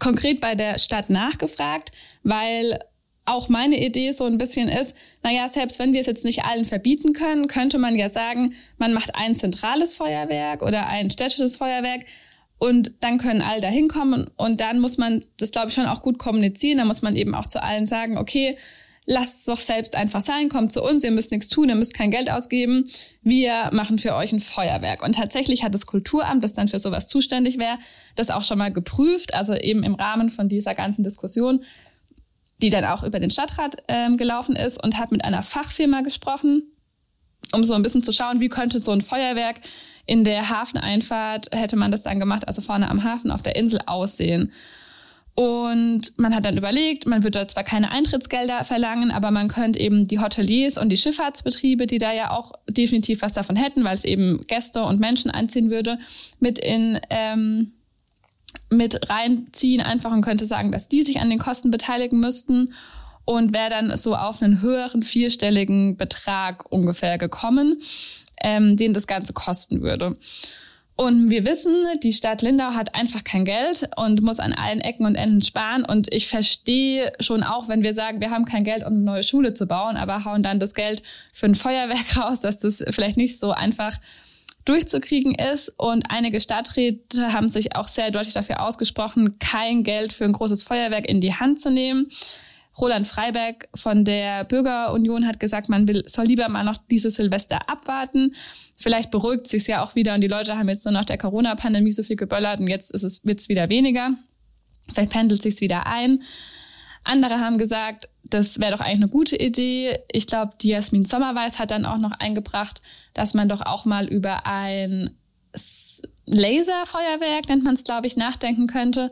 konkret 0.01 0.41
bei 0.41 0.57
der 0.57 0.79
Stadt 0.81 1.11
nachgefragt, 1.11 1.93
weil 2.25 2.81
auch 3.25 3.49
meine 3.49 3.85
Idee 3.85 4.13
so 4.13 4.25
ein 4.25 4.39
bisschen 4.39 4.69
ist, 4.69 4.97
naja, 5.23 5.49
selbst 5.49 5.79
wenn 5.79 5.93
wir 5.93 6.01
es 6.01 6.07
jetzt 6.07 6.25
nicht 6.25 6.45
allen 6.45 6.65
verbieten 6.65 7.13
können, 7.13 7.47
könnte 7.47 7.79
man 7.79 7.95
ja 7.95 8.09
sagen, 8.09 8.55
man 8.79 8.93
macht 8.93 9.15
ein 9.15 9.37
zentrales 9.37 9.95
Feuerwerk 9.95 10.63
oder 10.63 10.89
ein 10.89 11.11
städtisches 11.11 11.57
Feuerwerk 11.57 12.05
und 12.59 12.95
dann 13.01 13.19
können 13.19 13.43
alle 13.43 13.61
da 13.61 13.69
hinkommen 13.69 14.29
und 14.37 14.61
dann 14.61 14.81
muss 14.81 14.99
man 14.99 15.25
das, 15.37 15.51
glaube 15.51 15.69
ich, 15.69 15.75
schon 15.75 15.87
auch 15.87 16.03
gut 16.03 16.19
kommunizieren. 16.19 16.79
Da 16.79 16.85
muss 16.85 17.03
man 17.03 17.17
eben 17.17 17.35
auch 17.35 17.47
zu 17.47 17.63
allen 17.63 17.87
sagen, 17.87 18.19
okay, 18.19 18.57
lasst 19.07 19.41
es 19.41 19.45
doch 19.47 19.59
selbst 19.59 19.97
einfach 19.97 20.21
sein, 20.21 20.49
kommt 20.49 20.73
zu 20.73 20.83
uns, 20.83 21.03
ihr 21.03 21.11
müsst 21.11 21.33
nichts 21.33 21.49
tun, 21.49 21.69
ihr 21.69 21.75
müsst 21.75 21.95
kein 21.95 22.11
Geld 22.11 22.31
ausgeben, 22.31 22.89
wir 23.23 23.71
machen 23.73 23.99
für 23.99 24.15
euch 24.15 24.33
ein 24.33 24.41
Feuerwerk. 24.41 25.03
Und 25.03 25.17
tatsächlich 25.17 25.65
hat 25.65 25.75
das 25.75 25.87
Kulturamt, 25.87 26.45
das 26.45 26.53
dann 26.53 26.69
für 26.69 26.79
sowas 26.79 27.09
zuständig 27.09 27.59
wäre, 27.59 27.79
das 28.15 28.31
auch 28.31 28.45
schon 28.45 28.59
mal 28.59 28.73
geprüft, 28.73 29.35
also 29.35 29.55
eben 29.55 29.83
im 29.83 29.95
Rahmen 29.95 30.31
von 30.31 30.49
dieser 30.49 30.75
ganzen 30.75 31.03
Diskussion, 31.03 31.65
die 32.63 32.71
dann 32.71 32.85
auch 32.85 33.03
über 33.03 33.21
den 33.21 33.31
Stadtrat 33.31 33.77
ähm, 33.89 34.17
gelaufen 34.17 34.57
ist 34.57 34.83
und 34.83 34.99
hat 34.99 35.13
mit 35.13 35.25
einer 35.25 35.43
Fachfirma 35.43 36.01
gesprochen, 36.01 36.63
um 37.53 37.65
so 37.65 37.75
ein 37.75 37.83
bisschen 37.83 38.03
zu 38.03 38.13
schauen, 38.13 38.41
wie 38.41 38.49
könnte 38.49 38.81
so 38.81 38.93
ein 38.93 39.03
Feuerwerk 39.03 39.57
in 40.07 40.25
der 40.25 40.49
Hafeneinfahrt, 40.49 41.49
hätte 41.53 41.77
man 41.77 41.91
das 41.91 42.03
dann 42.03 42.19
gemacht, 42.19 42.49
also 42.49 42.63
vorne 42.63 42.89
am 42.89 43.05
Hafen 43.05 43.31
auf 43.31 43.43
der 43.43 43.57
Insel 43.57 43.81
aussehen. 43.87 44.53
Und 45.35 46.19
man 46.19 46.35
hat 46.35 46.45
dann 46.45 46.59
überlegt, 46.59 47.07
man 47.07 47.25
würde 47.25 47.47
zwar 47.47 47.65
keine 47.65 47.91
Eintrittsgelder 47.91 48.65
verlangen, 48.65 49.11
aber 49.11 49.31
man 49.31 49.49
könnte 49.49 49.81
eben 49.81 50.07
die 50.07 50.21
Hoteliers 50.21 50.77
und 50.77 50.91
die 50.91 50.97
Schifffahrtsbetriebe, 50.99 51.87
die 51.87 51.99
da 51.99 52.13
ja 52.13 52.31
auch 52.31 52.53
definitiv 52.69 53.23
was 53.23 53.33
davon 53.33 53.57
hätten, 53.57 53.83
weil 53.83 53.95
es 53.95 54.05
eben 54.05 54.41
Gäste 54.47 54.85
und 54.85 55.01
Menschen 55.01 55.31
einziehen 55.31 55.71
würde, 55.71 55.99
mit 56.39 56.59
in 56.59 57.01
ähm, 57.09 57.73
mit 58.71 59.11
reinziehen 59.11 59.81
einfach 59.81 60.13
und 60.13 60.23
könnte 60.23 60.47
sagen, 60.47 60.73
dass 60.73 60.89
die 60.89 61.03
sich 61.03 61.21
an 61.21 61.31
den 61.31 61.39
Kosten 61.39 61.71
beteiligen 61.71 62.21
müssten 62.21 62.75
und 63.25 63.53
wäre 63.53 63.71
dann 63.71 63.97
so 63.97 64.17
auf 64.17 64.43
einen 64.43 64.63
höheren 64.63 65.03
vierstelligen 65.03 65.97
Betrag 65.97 66.71
ungefähr 66.71 67.19
gekommen, 67.19 67.83
ähm, 68.43 68.77
den 68.77 68.93
das 68.93 69.07
Ganze 69.07 69.33
kosten 69.33 69.83
würde. 69.83 70.17
Und 70.95 71.31
wir 71.31 71.47
wissen, 71.47 71.75
die 72.03 72.13
Stadt 72.13 72.43
Lindau 72.43 72.75
hat 72.75 72.95
einfach 72.95 73.25
kein 73.25 73.45
Geld 73.45 73.89
und 73.97 74.23
muss 74.23 74.41
an 74.41 74.53
allen 74.53 74.81
Ecken 74.81 75.07
und 75.07 75.15
Enden 75.15 75.41
sparen. 75.41 75.85
Und 75.85 76.13
ich 76.13 76.29
verstehe 76.29 77.13
schon 77.19 77.43
auch, 77.43 77.69
wenn 77.69 77.83
wir 77.83 77.95
sagen, 77.95 78.21
wir 78.21 78.31
haben 78.31 78.45
kein 78.45 78.63
Geld, 78.63 78.85
um 78.85 78.93
eine 78.93 79.03
neue 79.03 79.23
Schule 79.23 79.55
zu 79.55 79.67
bauen, 79.67 79.97
aber 79.97 80.25
hauen 80.25 80.43
dann 80.43 80.61
das 80.61 80.75
Geld 80.75 81.03
für 81.33 81.47
ein 81.47 81.55
Feuerwerk 81.55 82.17
raus, 82.19 82.41
dass 82.41 82.59
das 82.59 82.85
vielleicht 82.91 83.17
nicht 83.17 83.39
so 83.39 83.53
einfach 83.53 83.97
durchzukriegen 84.65 85.35
ist. 85.35 85.71
Und 85.77 86.05
einige 86.09 86.41
Stadträte 86.41 87.33
haben 87.33 87.49
sich 87.49 87.75
auch 87.77 87.89
sehr 87.89 88.11
deutlich 88.11 88.35
dafür 88.35 88.61
ausgesprochen, 88.61 89.39
kein 89.39 89.83
Geld 89.83 90.13
für 90.13 90.25
ein 90.25 90.33
großes 90.33 90.63
Feuerwerk 90.63 91.09
in 91.09 91.21
die 91.21 91.35
Hand 91.35 91.61
zu 91.61 91.71
nehmen. 91.71 92.09
Roland 92.79 93.07
Freiberg 93.07 93.69
von 93.75 94.05
der 94.05 94.45
Bürgerunion 94.45 95.27
hat 95.27 95.39
gesagt, 95.41 95.69
man 95.69 95.87
will, 95.89 96.05
soll 96.07 96.25
lieber 96.25 96.49
mal 96.49 96.65
noch 96.65 96.79
dieses 96.91 97.17
Silvester 97.17 97.69
abwarten. 97.69 98.35
Vielleicht 98.77 99.11
beruhigt 99.11 99.47
sich 99.47 99.67
ja 99.67 99.85
auch 99.85 99.95
wieder 99.95 100.15
und 100.15 100.23
die 100.23 100.29
Leute 100.29 100.57
haben 100.57 100.69
jetzt 100.69 100.85
nur 100.87 100.93
nach 100.93 101.05
der 101.05 101.19
Corona-Pandemie 101.19 101.93
so 101.93 102.03
viel 102.03 102.17
geböllert 102.17 102.61
und 102.61 102.69
jetzt 102.69 102.91
ist 102.91 103.03
es, 103.03 103.25
wird's 103.25 103.49
wieder 103.49 103.69
weniger. 103.69 104.15
Vielleicht 104.93 105.13
pendelt 105.13 105.43
sich's 105.43 105.61
wieder 105.61 105.87
ein. 105.87 106.23
Andere 107.05 107.41
haben 107.41 107.59
gesagt, 107.59 108.09
das 108.33 108.61
wäre 108.61 108.73
doch 108.73 108.81
eigentlich 108.81 109.03
eine 109.03 109.09
gute 109.09 109.37
Idee. 109.37 109.99
Ich 110.11 110.27
glaube, 110.27 110.55
die 110.61 110.69
Jasmin 110.69 111.05
Sommerweiß 111.05 111.59
hat 111.59 111.71
dann 111.71 111.85
auch 111.85 111.99
noch 111.99 112.13
eingebracht, 112.13 112.81
dass 113.15 113.35
man 113.35 113.49
doch 113.49 113.61
auch 113.61 113.85
mal 113.85 114.07
über 114.07 114.47
ein 114.47 115.11
Laserfeuerwerk, 116.27 117.49
nennt 117.49 117.65
man 117.65 117.75
es, 117.75 117.85
glaube 117.85 118.07
ich, 118.07 118.17
nachdenken 118.17 118.67
könnte. 118.67 119.11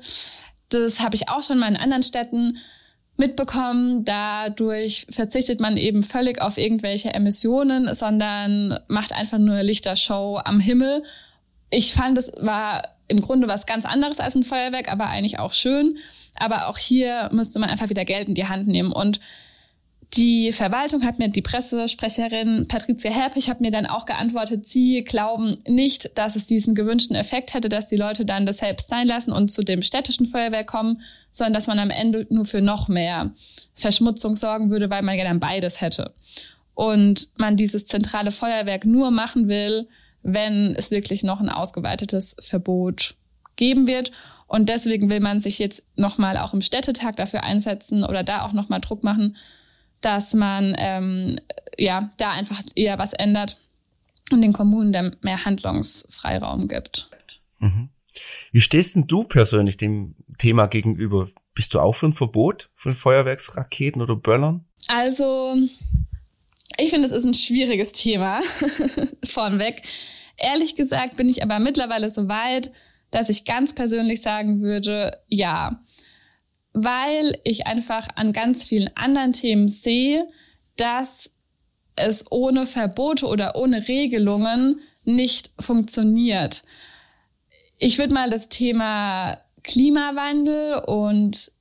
Das 0.71 1.01
habe 1.01 1.17
ich 1.17 1.29
auch 1.29 1.43
schon 1.43 1.59
mal 1.59 1.69
in 1.69 1.77
anderen 1.77 2.03
Städten 2.03 2.59
mitbekommen. 3.19 4.05
Dadurch 4.05 5.07
verzichtet 5.11 5.61
man 5.61 5.77
eben 5.77 6.03
völlig 6.03 6.41
auf 6.41 6.57
irgendwelche 6.57 7.13
Emissionen, 7.13 7.95
sondern 7.95 8.79
macht 8.89 9.15
einfach 9.15 9.39
nur 9.39 9.63
Lichtershow 9.63 10.41
am 10.43 10.61
Himmel. 10.61 11.03
Ich 11.71 11.93
fand, 11.93 12.17
es 12.17 12.33
war 12.41 12.89
im 13.09 13.21
Grunde 13.21 13.49
was 13.49 13.67
ganz 13.67 13.85
anderes 13.85 14.21
als 14.21 14.35
ein 14.35 14.45
Feuerwerk, 14.45 14.91
aber 14.91 15.09
eigentlich 15.09 15.39
auch 15.39 15.53
schön. 15.53 15.99
Aber 16.41 16.69
auch 16.69 16.79
hier 16.79 17.29
müsste 17.33 17.59
man 17.59 17.71
einfach 17.71 17.91
wieder 17.91 18.05
Geld 18.05 18.29
in 18.29 18.35
die 18.35 18.47
Hand 18.47 18.67
nehmen. 18.67 18.93
Und 18.93 19.21
die 20.15 20.53
Verwaltung 20.53 21.05
hat 21.05 21.21
mir, 21.21 21.29
die 21.29 21.43
Pressesprecherin 21.43 22.67
Patricia 22.67 23.13
Herpich 23.13 23.49
hat 23.49 23.61
mir 23.61 23.71
dann 23.71 23.87
auch 23.87 24.07
geantwortet, 24.07 24.67
sie 24.67 25.05
glauben 25.05 25.59
nicht, 25.69 26.19
dass 26.19 26.35
es 26.35 26.47
diesen 26.47 26.75
gewünschten 26.75 27.15
Effekt 27.15 27.55
hätte, 27.55 27.69
dass 27.69 27.89
die 27.89 27.97
Leute 27.97 28.25
dann 28.25 28.45
das 28.45 28.59
selbst 28.59 28.89
sein 28.89 29.07
lassen 29.07 29.33
und 29.33 29.53
zu 29.53 29.63
dem 29.63 29.83
städtischen 29.83 30.27
Feuerwehr 30.27 30.65
kommen, 30.65 31.01
sondern 31.31 31.53
dass 31.53 31.69
man 31.69 31.79
am 31.79 31.91
Ende 31.91 32.27
nur 32.31 32.45
für 32.45 32.61
noch 32.61 32.89
mehr 32.89 33.31
Verschmutzung 33.75 34.35
sorgen 34.35 34.71
würde, 34.71 34.91
weil 34.91 35.03
man 35.03 35.17
ja 35.17 35.25
dann 35.25 35.39
beides 35.39 35.81
hätte. 35.81 36.13
Und 36.75 37.29
man 37.37 37.57
dieses 37.57 37.85
zentrale 37.85 38.33
Feuerwerk 38.33 38.85
nur 38.85 39.13
machen 39.13 39.47
will, 39.47 39.87
wenn 40.23 40.75
es 40.77 40.91
wirklich 40.91 41.23
noch 41.23 41.41
ein 41.41 41.49
ausgeweitetes 41.49 42.37
Verbot 42.41 43.15
geben 43.57 43.87
wird. 43.87 44.11
Und 44.51 44.69
deswegen 44.69 45.11
will 45.11 45.21
man 45.21 45.39
sich 45.39 45.61
jetzt 45.61 45.85
nochmal 45.95 46.37
auch 46.37 46.55
im 46.55 46.61
Städtetag 46.61 47.15
dafür 47.15 47.45
einsetzen 47.45 48.03
oder 48.03 48.25
da 48.25 48.45
auch 48.45 48.53
nochmal 48.53 48.81
Druck 48.81 49.05
machen, 49.05 49.37
dass 50.01 50.35
man 50.35 50.75
ähm, 50.77 51.39
ja 51.79 52.11
da 52.19 52.33
einfach 52.33 52.61
eher 52.75 52.99
was 52.99 53.13
ändert 53.13 53.59
und 54.33 54.43
den 54.43 54.53
Kommunen 54.53 55.15
mehr 55.21 55.45
Handlungsfreiraum 55.45 56.67
gibt. 56.67 57.11
Mhm. 57.61 57.91
Wie 58.51 58.61
stehst 58.61 58.97
denn 58.97 59.07
du 59.07 59.23
persönlich 59.23 59.77
dem 59.77 60.17
Thema 60.37 60.67
gegenüber? 60.67 61.29
Bist 61.55 61.73
du 61.73 61.79
auch 61.79 61.93
für 61.93 62.07
ein 62.07 62.13
Verbot 62.13 62.71
von 62.75 62.97
Feuerwerksraketen 62.97 64.03
oder 64.03 64.17
Böllern? 64.17 64.65
Also, 64.89 65.55
ich 66.77 66.91
finde, 66.91 67.07
es 67.07 67.13
ist 67.13 67.25
ein 67.25 67.35
schwieriges 67.35 67.93
Thema 67.93 68.41
vornweg. 69.25 69.83
Ehrlich 70.37 70.75
gesagt 70.75 71.17
bin 71.17 71.29
ich 71.29 71.41
aber 71.45 71.61
mittlerweile 71.61 72.11
so 72.11 72.27
weit, 72.27 72.73
dass 73.11 73.29
ich 73.29 73.45
ganz 73.45 73.75
persönlich 73.75 74.23
sagen 74.23 74.63
würde, 74.63 75.19
ja 75.29 75.81
weil 76.73 77.37
ich 77.45 77.67
einfach 77.67 78.09
an 78.15 78.33
ganz 78.33 78.65
vielen 78.65 78.91
anderen 78.97 79.33
Themen 79.33 79.69
sehe, 79.69 80.29
dass 80.77 81.31
es 81.97 82.31
ohne 82.31 82.67
Verbote 82.67 83.27
oder 83.27 83.57
ohne 83.57 83.89
Regelungen 83.89 84.81
nicht 85.05 85.51
funktioniert. 85.59 86.63
Ich 87.79 87.99
würde 87.99 88.15
mal 88.15 88.31
das 88.31 88.49
Thema 88.49 89.39
Klimawandel 89.65 90.83
und 90.87 91.53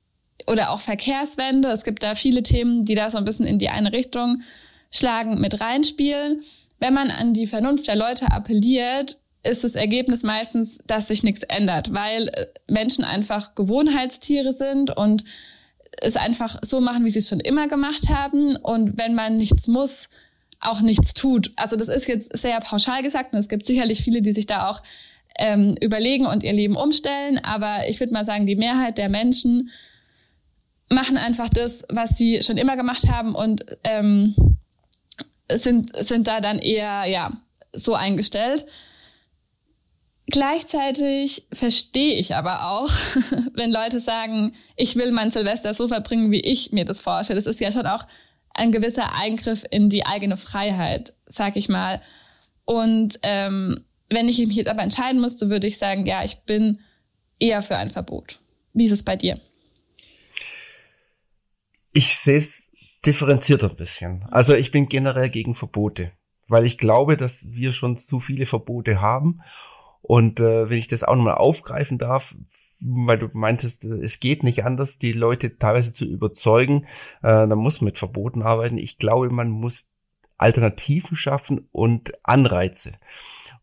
oder 0.46 0.70
auch 0.70 0.80
Verkehrswende, 0.80 1.68
es 1.68 1.84
gibt 1.84 2.02
da 2.02 2.14
viele 2.14 2.42
Themen, 2.42 2.84
die 2.84 2.94
da 2.94 3.10
so 3.10 3.18
ein 3.18 3.24
bisschen 3.24 3.46
in 3.46 3.58
die 3.58 3.68
eine 3.68 3.92
Richtung 3.92 4.42
schlagen, 4.90 5.40
mit 5.40 5.60
reinspielen. 5.60 6.42
Wenn 6.78 6.94
man 6.94 7.10
an 7.10 7.34
die 7.34 7.46
Vernunft 7.46 7.86
der 7.86 7.96
Leute 7.96 8.30
appelliert, 8.32 9.19
ist 9.42 9.64
das 9.64 9.74
Ergebnis 9.74 10.22
meistens, 10.22 10.78
dass 10.86 11.08
sich 11.08 11.22
nichts 11.22 11.42
ändert, 11.44 11.92
weil 11.92 12.28
äh, 12.28 12.46
Menschen 12.68 13.04
einfach 13.04 13.54
Gewohnheitstiere 13.54 14.54
sind 14.54 14.96
und 14.96 15.24
es 16.00 16.16
einfach 16.16 16.58
so 16.62 16.80
machen, 16.80 17.04
wie 17.04 17.10
sie 17.10 17.18
es 17.18 17.28
schon 17.28 17.40
immer 17.40 17.68
gemacht 17.68 18.08
haben. 18.08 18.56
Und 18.56 18.98
wenn 18.98 19.14
man 19.14 19.36
nichts 19.36 19.68
muss, 19.68 20.08
auch 20.60 20.80
nichts 20.82 21.14
tut. 21.14 21.52
Also 21.56 21.76
das 21.76 21.88
ist 21.88 22.06
jetzt 22.06 22.36
sehr 22.36 22.60
pauschal 22.60 23.02
gesagt 23.02 23.32
und 23.32 23.38
es 23.38 23.48
gibt 23.48 23.64
sicherlich 23.66 24.02
viele, 24.02 24.20
die 24.20 24.32
sich 24.32 24.46
da 24.46 24.68
auch 24.68 24.82
ähm, 25.38 25.74
überlegen 25.80 26.26
und 26.26 26.42
ihr 26.42 26.52
Leben 26.52 26.76
umstellen. 26.76 27.38
Aber 27.38 27.88
ich 27.88 27.98
würde 27.98 28.12
mal 28.12 28.24
sagen, 28.24 28.46
die 28.46 28.56
Mehrheit 28.56 28.98
der 28.98 29.08
Menschen 29.08 29.70
machen 30.92 31.16
einfach 31.16 31.48
das, 31.48 31.84
was 31.88 32.18
sie 32.18 32.42
schon 32.42 32.58
immer 32.58 32.76
gemacht 32.76 33.08
haben 33.08 33.34
und 33.34 33.64
ähm, 33.84 34.34
sind, 35.50 35.96
sind 35.96 36.28
da 36.28 36.40
dann 36.40 36.58
eher 36.58 37.06
ja 37.06 37.32
so 37.72 37.94
eingestellt. 37.94 38.66
Gleichzeitig 40.30 41.46
verstehe 41.52 42.16
ich 42.16 42.36
aber 42.36 42.70
auch, 42.70 42.88
wenn 43.54 43.72
Leute 43.72 43.98
sagen, 43.98 44.54
ich 44.76 44.94
will 44.96 45.10
mein 45.10 45.32
Silvester 45.32 45.74
so 45.74 45.88
verbringen, 45.88 46.30
wie 46.30 46.40
ich 46.40 46.70
mir 46.72 46.84
das 46.84 47.00
vorstelle. 47.00 47.36
Das 47.38 47.46
ist 47.46 47.60
ja 47.60 47.72
schon 47.72 47.86
auch 47.86 48.06
ein 48.54 48.70
gewisser 48.70 49.12
Eingriff 49.12 49.64
in 49.70 49.88
die 49.88 50.06
eigene 50.06 50.36
Freiheit, 50.36 51.14
sag 51.26 51.56
ich 51.56 51.68
mal. 51.68 52.00
Und 52.64 53.18
ähm, 53.24 53.84
wenn 54.08 54.28
ich 54.28 54.38
mich 54.38 54.56
jetzt 54.56 54.68
aber 54.68 54.82
entscheiden 54.82 55.20
müsste, 55.20 55.50
würde 55.50 55.66
ich 55.66 55.78
sagen, 55.78 56.06
ja, 56.06 56.22
ich 56.22 56.36
bin 56.42 56.78
eher 57.40 57.62
für 57.62 57.76
ein 57.76 57.90
Verbot. 57.90 58.38
Wie 58.72 58.84
ist 58.84 58.92
es 58.92 59.02
bei 59.02 59.16
dir? 59.16 59.40
Ich 61.92 62.18
sehe 62.18 62.38
es 62.38 62.70
differenzierter 63.04 63.70
ein 63.70 63.76
bisschen. 63.76 64.24
Also 64.30 64.54
ich 64.54 64.70
bin 64.70 64.88
generell 64.88 65.30
gegen 65.30 65.56
Verbote, 65.56 66.12
weil 66.46 66.66
ich 66.66 66.78
glaube, 66.78 67.16
dass 67.16 67.44
wir 67.50 67.72
schon 67.72 67.96
zu 67.96 68.20
viele 68.20 68.46
Verbote 68.46 69.00
haben 69.00 69.40
und 70.10 70.40
äh, 70.40 70.68
wenn 70.68 70.76
ich 70.76 70.88
das 70.88 71.04
auch 71.04 71.14
nochmal 71.14 71.36
aufgreifen 71.36 71.96
darf, 71.96 72.34
weil 72.80 73.16
du 73.16 73.28
meintest, 73.32 73.84
äh, 73.84 74.00
es 74.02 74.18
geht 74.18 74.42
nicht 74.42 74.64
anders, 74.64 74.98
die 74.98 75.12
Leute 75.12 75.56
teilweise 75.56 75.92
zu 75.92 76.04
überzeugen, 76.04 76.86
äh, 77.22 77.46
dann 77.46 77.58
muss 77.58 77.80
man 77.80 77.86
mit 77.86 77.98
Verboten 77.98 78.42
arbeiten. 78.42 78.76
Ich 78.76 78.98
glaube, 78.98 79.30
man 79.30 79.50
muss 79.50 79.88
Alternativen 80.40 81.16
schaffen 81.16 81.68
und 81.70 82.12
Anreize. 82.22 82.92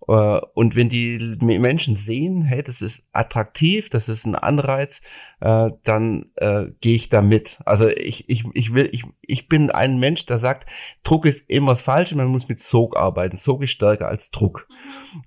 Äh, 0.08 0.40
und 0.54 0.76
wenn 0.76 0.90
die 0.90 1.38
Menschen 1.40 1.96
sehen, 1.96 2.44
hey, 2.44 2.62
das 2.62 2.82
ist 2.82 3.08
attraktiv, 3.12 3.90
das 3.90 4.10
ist 4.10 4.26
ein 4.26 4.36
Anreiz, 4.36 5.02
äh, 5.40 5.72
dann 5.84 6.32
äh, 6.36 6.68
gehe 6.80 6.96
ich 6.96 7.10
da 7.10 7.22
mit. 7.22 7.60
Also 7.66 7.88
ich, 7.88 8.30
ich, 8.30 8.46
ich 8.54 8.74
will, 8.74 8.90
ich, 8.92 9.06
ich 9.22 9.48
bin 9.48 9.72
ein 9.72 9.98
Mensch, 9.98 10.26
der 10.26 10.38
sagt, 10.38 10.70
Druck 11.04 11.26
ist 11.26 11.50
immer 11.50 11.72
das 11.72 11.82
Falsche, 11.82 12.16
man 12.16 12.28
muss 12.28 12.48
mit 12.48 12.60
Sog 12.60 12.96
arbeiten. 12.96 13.38
Sog 13.38 13.64
ist 13.64 13.72
stärker 13.72 14.08
als 14.08 14.30
Druck. 14.30 14.68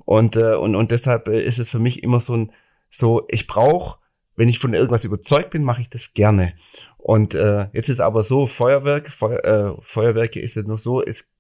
Und, 0.05 0.37
äh, 0.37 0.55
und, 0.55 0.77
und 0.77 0.91
deshalb 0.91 1.29
ist 1.29 1.59
es 1.59 1.69
für 1.69 1.81
mich 1.81 2.03
immer 2.03 2.21
so 2.21 2.37
ein, 2.37 2.53
so, 2.91 3.27
ich 3.29 3.47
brauche, 3.47 3.99
wenn 4.37 4.49
ich 4.49 4.59
von 4.59 4.73
irgendwas 4.73 5.05
überzeugt 5.05 5.51
bin, 5.51 5.65
mache 5.65 5.83
ich 5.83 5.91
das 5.91 6.15
gerne. 6.15 6.55
Und 6.97 7.35
äh, 7.35 7.69
jetzt 7.73 7.89
ist 7.89 8.01
aber 8.01 8.23
so, 8.23 8.47
Feuerwerk, 8.47 9.11
Feuer, 9.11 9.45
äh, 9.45 9.75
Feuerwerke 9.81 10.41
ist 10.41 10.57
ja 10.57 10.63
nur 10.63 10.79
so, 10.79 11.03
es 11.03 11.31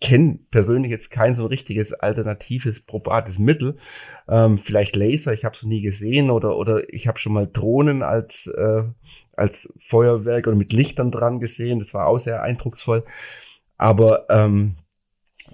kenne 0.00 0.38
persönlich 0.50 0.90
jetzt 0.90 1.10
kein 1.10 1.34
so 1.34 1.46
richtiges 1.46 1.92
alternatives 1.92 2.80
probates 2.80 3.38
Mittel. 3.38 3.76
Ähm, 4.28 4.58
vielleicht 4.58 4.96
Laser, 4.96 5.32
ich 5.32 5.44
habe 5.44 5.54
es 5.54 5.62
nie 5.62 5.80
gesehen 5.80 6.30
oder 6.30 6.56
oder 6.56 6.92
ich 6.92 7.06
habe 7.08 7.18
schon 7.18 7.32
mal 7.32 7.48
Drohnen 7.50 8.02
als 8.02 8.46
äh, 8.46 8.84
als 9.36 9.72
Feuerwerk 9.78 10.46
oder 10.46 10.56
mit 10.56 10.72
Lichtern 10.72 11.10
dran 11.10 11.40
gesehen. 11.40 11.78
Das 11.78 11.94
war 11.94 12.06
auch 12.06 12.18
sehr 12.18 12.42
eindrucksvoll. 12.42 13.04
Aber 13.76 14.26
ähm, 14.30 14.76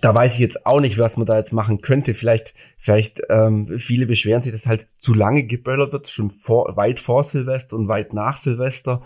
da 0.00 0.14
weiß 0.14 0.34
ich 0.34 0.38
jetzt 0.40 0.66
auch 0.66 0.80
nicht, 0.80 0.98
was 0.98 1.16
man 1.16 1.26
da 1.26 1.36
jetzt 1.36 1.52
machen 1.52 1.80
könnte. 1.80 2.14
Vielleicht, 2.14 2.54
vielleicht 2.78 3.20
ähm, 3.28 3.78
viele 3.78 4.06
beschweren 4.06 4.42
sich, 4.42 4.52
dass 4.52 4.66
halt 4.66 4.86
zu 4.98 5.14
lange 5.14 5.44
geböllert 5.44 5.92
wird, 5.92 6.08
schon 6.08 6.30
vor, 6.30 6.76
weit 6.76 7.00
vor 7.00 7.24
Silvester 7.24 7.76
und 7.76 7.88
weit 7.88 8.12
nach 8.12 8.36
Silvester. 8.36 9.02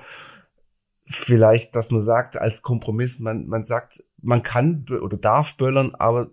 Vielleicht, 1.06 1.74
dass 1.74 1.90
man 1.90 2.02
sagt, 2.02 2.36
als 2.36 2.62
Kompromiss, 2.62 3.18
man, 3.18 3.46
man 3.46 3.64
sagt, 3.64 4.02
man 4.24 4.42
kann 4.42 4.86
oder 4.88 5.16
darf 5.16 5.56
böllern, 5.56 5.94
aber 5.94 6.30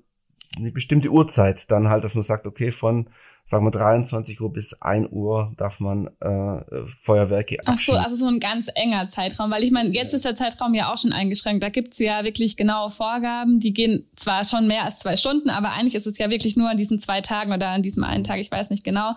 eine 0.58 0.72
bestimmte 0.72 1.10
Uhrzeit 1.10 1.70
dann 1.72 1.90
halt, 1.90 2.04
dass 2.04 2.16
man 2.16 2.24
sagt, 2.24 2.46
okay, 2.46 2.72
von 2.72 3.10
sagen 3.46 3.66
wir 3.66 3.72
23 3.72 4.40
Uhr 4.40 4.52
bis 4.54 4.74
1 4.82 5.10
Uhr 5.12 5.54
darf 5.58 5.80
man 5.80 6.08
äh, 6.20 6.88
Feuerwerke 6.88 7.60
abschießen. 7.60 7.74
Ach 7.74 7.80
so, 7.80 7.94
also 7.94 8.16
so 8.16 8.28
ein 8.28 8.40
ganz 8.40 8.70
enger 8.74 9.08
Zeitraum, 9.08 9.52
weil 9.52 9.64
ich 9.64 9.72
meine, 9.72 9.90
jetzt 9.90 10.14
ist 10.14 10.26
der 10.26 10.36
Zeitraum 10.36 10.74
ja 10.74 10.92
auch 10.92 10.98
schon 10.98 11.12
eingeschränkt. 11.12 11.64
Da 11.64 11.70
gibt's 11.70 12.00
ja 12.00 12.24
wirklich 12.24 12.56
genaue 12.56 12.90
Vorgaben, 12.90 13.60
die 13.60 13.74
gehen 13.74 14.08
zwar 14.16 14.44
schon 14.44 14.68
mehr 14.68 14.86
als 14.86 14.98
zwei 14.98 15.18
Stunden, 15.18 15.50
aber 15.50 15.72
eigentlich 15.72 15.96
ist 15.96 16.08
es 16.08 16.18
ja 16.18 16.30
wirklich 16.30 16.56
nur 16.56 16.70
an 16.70 16.78
diesen 16.78 17.00
zwei 17.00 17.22
Tagen 17.22 17.52
oder 17.52 17.70
an 17.70 17.82
diesem 17.82 18.04
einen 18.04 18.24
Tag, 18.24 18.40
ich 18.40 18.52
weiß 18.52 18.70
nicht 18.70 18.84
genau. 18.84 19.16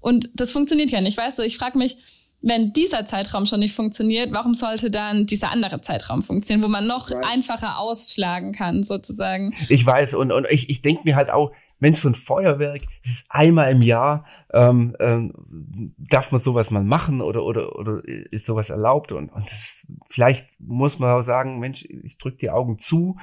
Und 0.00 0.30
das 0.34 0.52
funktioniert 0.52 0.90
ja 0.90 1.00
nicht, 1.00 1.18
weißt 1.18 1.38
du, 1.38 1.42
ich 1.42 1.58
frage 1.58 1.78
mich, 1.78 1.98
wenn 2.42 2.72
dieser 2.72 3.04
Zeitraum 3.04 3.46
schon 3.46 3.60
nicht 3.60 3.74
funktioniert, 3.74 4.32
warum 4.32 4.54
sollte 4.54 4.90
dann 4.90 5.26
dieser 5.26 5.50
andere 5.50 5.80
Zeitraum 5.80 6.22
funktionieren, 6.22 6.64
wo 6.64 6.70
man 6.70 6.86
noch 6.86 7.10
einfacher 7.10 7.78
ausschlagen 7.78 8.52
kann, 8.52 8.82
sozusagen? 8.82 9.54
Ich 9.68 9.84
weiß, 9.84 10.14
und, 10.14 10.32
und 10.32 10.46
ich, 10.50 10.70
ich 10.70 10.80
denke 10.82 11.02
mir 11.04 11.16
halt 11.16 11.30
auch, 11.30 11.52
Mensch, 11.80 11.98
so 11.98 12.08
ein 12.08 12.14
Feuerwerk, 12.14 12.82
das 13.04 13.12
ist 13.12 13.26
einmal 13.30 13.72
im 13.72 13.80
Jahr, 13.80 14.26
ähm, 14.52 14.94
ähm, 15.00 15.94
darf 15.96 16.30
man 16.30 16.40
sowas 16.40 16.70
mal 16.70 16.84
machen 16.84 17.22
oder, 17.22 17.42
oder, 17.42 17.74
oder 17.76 18.02
ist 18.04 18.44
sowas 18.44 18.68
erlaubt? 18.68 19.12
Und, 19.12 19.30
und 19.30 19.50
das, 19.50 19.86
vielleicht 20.10 20.46
muss 20.60 20.98
man 20.98 21.10
auch 21.10 21.22
sagen, 21.22 21.58
Mensch, 21.58 21.86
ich 21.86 22.18
drücke 22.18 22.36
die 22.36 22.50
Augen 22.50 22.78
zu. 22.78 23.18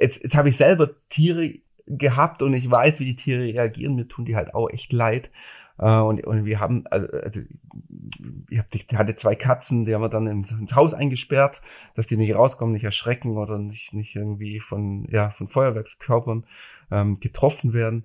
Jetzt, 0.00 0.22
jetzt 0.22 0.34
habe 0.34 0.48
ich 0.48 0.56
selber 0.56 0.90
Tiere 1.10 1.56
gehabt 1.86 2.40
und 2.40 2.54
ich 2.54 2.70
weiß, 2.70 3.00
wie 3.00 3.04
die 3.04 3.16
Tiere 3.16 3.42
reagieren. 3.42 3.96
Mir 3.96 4.08
tun 4.08 4.24
die 4.24 4.36
halt 4.36 4.54
auch 4.54 4.70
echt 4.70 4.92
leid. 4.92 5.30
Äh, 5.80 5.98
und, 5.98 6.24
und 6.26 6.44
wir 6.44 6.60
haben, 6.60 6.86
also, 6.88 7.08
also 7.08 7.40
ich, 8.50 8.58
hab, 8.58 8.74
ich 8.74 8.86
hatte 8.92 9.16
zwei 9.16 9.34
Katzen, 9.34 9.86
die 9.86 9.94
haben 9.94 10.02
wir 10.02 10.08
dann 10.08 10.26
ins 10.26 10.74
Haus 10.74 10.92
eingesperrt, 10.92 11.60
dass 11.94 12.06
die 12.06 12.16
nicht 12.16 12.34
rauskommen, 12.34 12.74
nicht 12.74 12.84
erschrecken 12.84 13.36
oder 13.38 13.58
nicht, 13.58 13.94
nicht 13.94 14.14
irgendwie 14.14 14.60
von, 14.60 15.08
ja, 15.10 15.30
von 15.30 15.48
Feuerwerkskörpern 15.48 16.44
ähm, 16.90 17.18
getroffen 17.20 17.72
werden. 17.72 18.04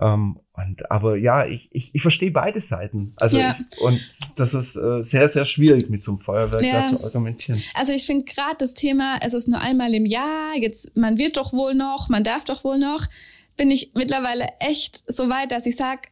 Ähm, 0.00 0.40
und, 0.54 0.90
aber 0.90 1.16
ja, 1.16 1.46
ich, 1.46 1.68
ich, 1.72 1.94
ich 1.94 2.02
verstehe 2.02 2.30
beide 2.30 2.60
Seiten. 2.60 3.14
Also 3.16 3.38
ja. 3.38 3.56
ich, 3.70 3.80
und 3.80 4.38
das 4.38 4.52
ist 4.52 4.76
äh, 4.76 5.02
sehr, 5.02 5.28
sehr 5.28 5.44
schwierig 5.44 5.88
mit 5.88 6.02
so 6.02 6.12
einem 6.12 6.20
Feuerwerk 6.20 6.62
ja. 6.62 6.90
da 6.90 6.96
zu 6.96 7.04
argumentieren. 7.04 7.60
Also 7.74 7.92
ich 7.92 8.04
finde 8.04 8.24
gerade 8.24 8.56
das 8.58 8.74
Thema, 8.74 9.18
es 9.22 9.34
ist 9.34 9.48
nur 9.48 9.60
einmal 9.60 9.94
im 9.94 10.04
Jahr, 10.04 10.56
jetzt 10.60 10.96
man 10.96 11.16
wird 11.16 11.36
doch 11.36 11.52
wohl 11.52 11.74
noch, 11.74 12.08
man 12.08 12.24
darf 12.24 12.44
doch 12.44 12.64
wohl 12.64 12.78
noch, 12.78 13.06
bin 13.56 13.70
ich 13.70 13.90
mittlerweile 13.94 14.46
echt 14.58 15.04
so 15.06 15.28
weit, 15.28 15.52
dass 15.52 15.64
ich 15.64 15.76
sag 15.76 16.08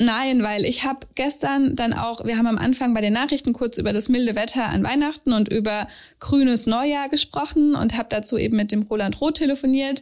Nein, 0.00 0.44
weil 0.44 0.64
ich 0.64 0.84
habe 0.84 1.00
gestern 1.16 1.74
dann 1.74 1.92
auch, 1.92 2.24
wir 2.24 2.38
haben 2.38 2.46
am 2.46 2.58
Anfang 2.58 2.94
bei 2.94 3.00
den 3.00 3.12
Nachrichten 3.12 3.52
kurz 3.52 3.78
über 3.78 3.92
das 3.92 4.08
milde 4.08 4.36
Wetter 4.36 4.66
an 4.66 4.84
Weihnachten 4.84 5.32
und 5.32 5.48
über 5.48 5.88
grünes 6.20 6.66
Neujahr 6.66 7.08
gesprochen 7.08 7.74
und 7.74 7.98
habe 7.98 8.08
dazu 8.08 8.38
eben 8.38 8.56
mit 8.56 8.70
dem 8.70 8.82
Roland 8.82 9.20
Roth 9.20 9.34
telefoniert, 9.34 10.00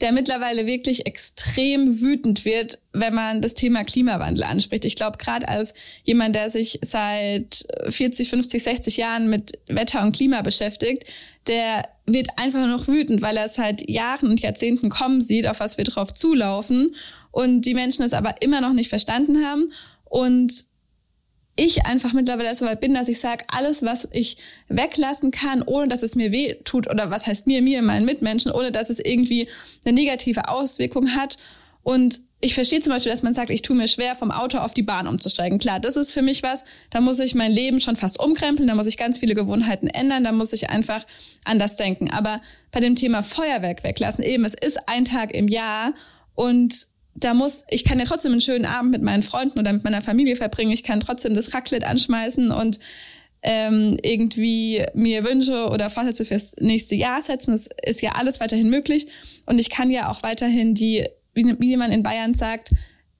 der 0.00 0.12
mittlerweile 0.12 0.66
wirklich 0.66 1.06
extrem 1.06 2.00
wütend 2.00 2.44
wird, 2.44 2.78
wenn 2.92 3.14
man 3.14 3.40
das 3.40 3.54
Thema 3.54 3.84
Klimawandel 3.84 4.44
anspricht. 4.44 4.84
Ich 4.84 4.96
glaube, 4.96 5.18
gerade 5.18 5.48
als 5.48 5.74
jemand, 6.04 6.34
der 6.34 6.50
sich 6.50 6.78
seit 6.82 7.64
40, 7.88 8.28
50, 8.28 8.62
60 8.62 8.96
Jahren 8.98 9.30
mit 9.30 9.58
Wetter 9.68 10.02
und 10.02 10.14
Klima 10.14 10.42
beschäftigt, 10.42 11.04
der 11.46 11.82
wird 12.06 12.28
einfach 12.36 12.66
noch 12.66 12.88
wütend, 12.88 13.22
weil 13.22 13.36
er 13.36 13.48
seit 13.48 13.88
Jahren 13.88 14.30
und 14.30 14.40
Jahrzehnten 14.40 14.88
kommen 14.88 15.20
sieht, 15.20 15.46
auf 15.46 15.60
was 15.60 15.78
wir 15.78 15.84
drauf 15.84 16.12
zulaufen 16.12 16.94
und 17.30 17.62
die 17.62 17.74
Menschen 17.74 18.04
es 18.04 18.12
aber 18.12 18.34
immer 18.40 18.60
noch 18.60 18.72
nicht 18.72 18.88
verstanden 18.88 19.44
haben 19.44 19.70
und 20.04 20.52
ich 21.56 21.86
einfach 21.86 22.12
mittlerweile 22.12 22.54
so 22.54 22.66
weit 22.66 22.80
bin, 22.80 22.94
dass 22.94 23.08
ich 23.08 23.18
sage, 23.18 23.44
alles, 23.48 23.82
was 23.82 24.08
ich 24.12 24.36
weglassen 24.68 25.30
kann, 25.30 25.62
ohne 25.62 25.88
dass 25.88 26.02
es 26.02 26.14
mir 26.14 26.30
weh 26.30 26.54
tut, 26.64 26.88
oder 26.88 27.10
was 27.10 27.26
heißt 27.26 27.46
mir, 27.46 27.62
mir, 27.62 27.82
meinen 27.82 28.04
Mitmenschen, 28.04 28.52
ohne 28.52 28.72
dass 28.72 28.90
es 28.90 29.00
irgendwie 29.00 29.48
eine 29.84 29.94
negative 29.94 30.48
Auswirkung 30.48 31.14
hat. 31.14 31.38
Und 31.82 32.20
ich 32.40 32.54
verstehe 32.54 32.80
zum 32.80 32.92
Beispiel, 32.92 33.10
dass 33.10 33.22
man 33.22 33.32
sagt, 33.32 33.48
ich 33.48 33.62
tue 33.62 33.74
mir 33.74 33.88
schwer, 33.88 34.14
vom 34.14 34.30
Auto 34.30 34.58
auf 34.58 34.74
die 34.74 34.82
Bahn 34.82 35.06
umzusteigen. 35.06 35.58
Klar, 35.58 35.80
das 35.80 35.96
ist 35.96 36.12
für 36.12 36.20
mich 36.20 36.42
was, 36.42 36.64
da 36.90 37.00
muss 37.00 37.18
ich 37.18 37.34
mein 37.34 37.52
Leben 37.52 37.80
schon 37.80 37.96
fast 37.96 38.20
umkrempeln, 38.20 38.68
da 38.68 38.74
muss 38.74 38.86
ich 38.86 38.98
ganz 38.98 39.18
viele 39.18 39.34
Gewohnheiten 39.34 39.86
ändern, 39.86 40.24
da 40.24 40.32
muss 40.32 40.52
ich 40.52 40.68
einfach 40.68 41.06
anders 41.44 41.76
denken. 41.76 42.10
Aber 42.10 42.42
bei 42.72 42.80
dem 42.80 42.96
Thema 42.96 43.22
Feuerwerk 43.22 43.82
weglassen, 43.84 44.24
eben, 44.24 44.44
es 44.44 44.54
ist 44.54 44.78
ein 44.88 45.06
Tag 45.06 45.32
im 45.32 45.48
Jahr 45.48 45.94
und 46.34 46.88
da 47.18 47.34
muss, 47.34 47.64
ich 47.68 47.84
kann 47.84 47.98
ja 47.98 48.04
trotzdem 48.04 48.32
einen 48.32 48.40
schönen 48.40 48.66
Abend 48.66 48.92
mit 48.92 49.02
meinen 49.02 49.22
Freunden 49.22 49.58
oder 49.58 49.72
mit 49.72 49.84
meiner 49.84 50.02
Familie 50.02 50.36
verbringen. 50.36 50.72
Ich 50.72 50.82
kann 50.82 51.00
trotzdem 51.00 51.34
das 51.34 51.54
Raclette 51.54 51.86
anschmeißen 51.86 52.50
und 52.50 52.78
ähm, 53.42 53.96
irgendwie 54.02 54.84
mir 54.94 55.24
Wünsche 55.24 55.68
oder 55.68 55.88
Vorsätze 55.88 56.24
fürs 56.24 56.54
nächste 56.58 56.94
Jahr 56.94 57.22
setzen. 57.22 57.52
Das 57.52 57.68
ist 57.84 58.02
ja 58.02 58.12
alles 58.12 58.40
weiterhin 58.40 58.68
möglich. 58.68 59.06
Und 59.46 59.58
ich 59.58 59.70
kann 59.70 59.90
ja 59.90 60.10
auch 60.10 60.22
weiterhin 60.22 60.74
die, 60.74 61.06
wie, 61.32 61.54
wie 61.58 61.76
man 61.76 61.92
in 61.92 62.02
Bayern 62.02 62.34
sagt, 62.34 62.70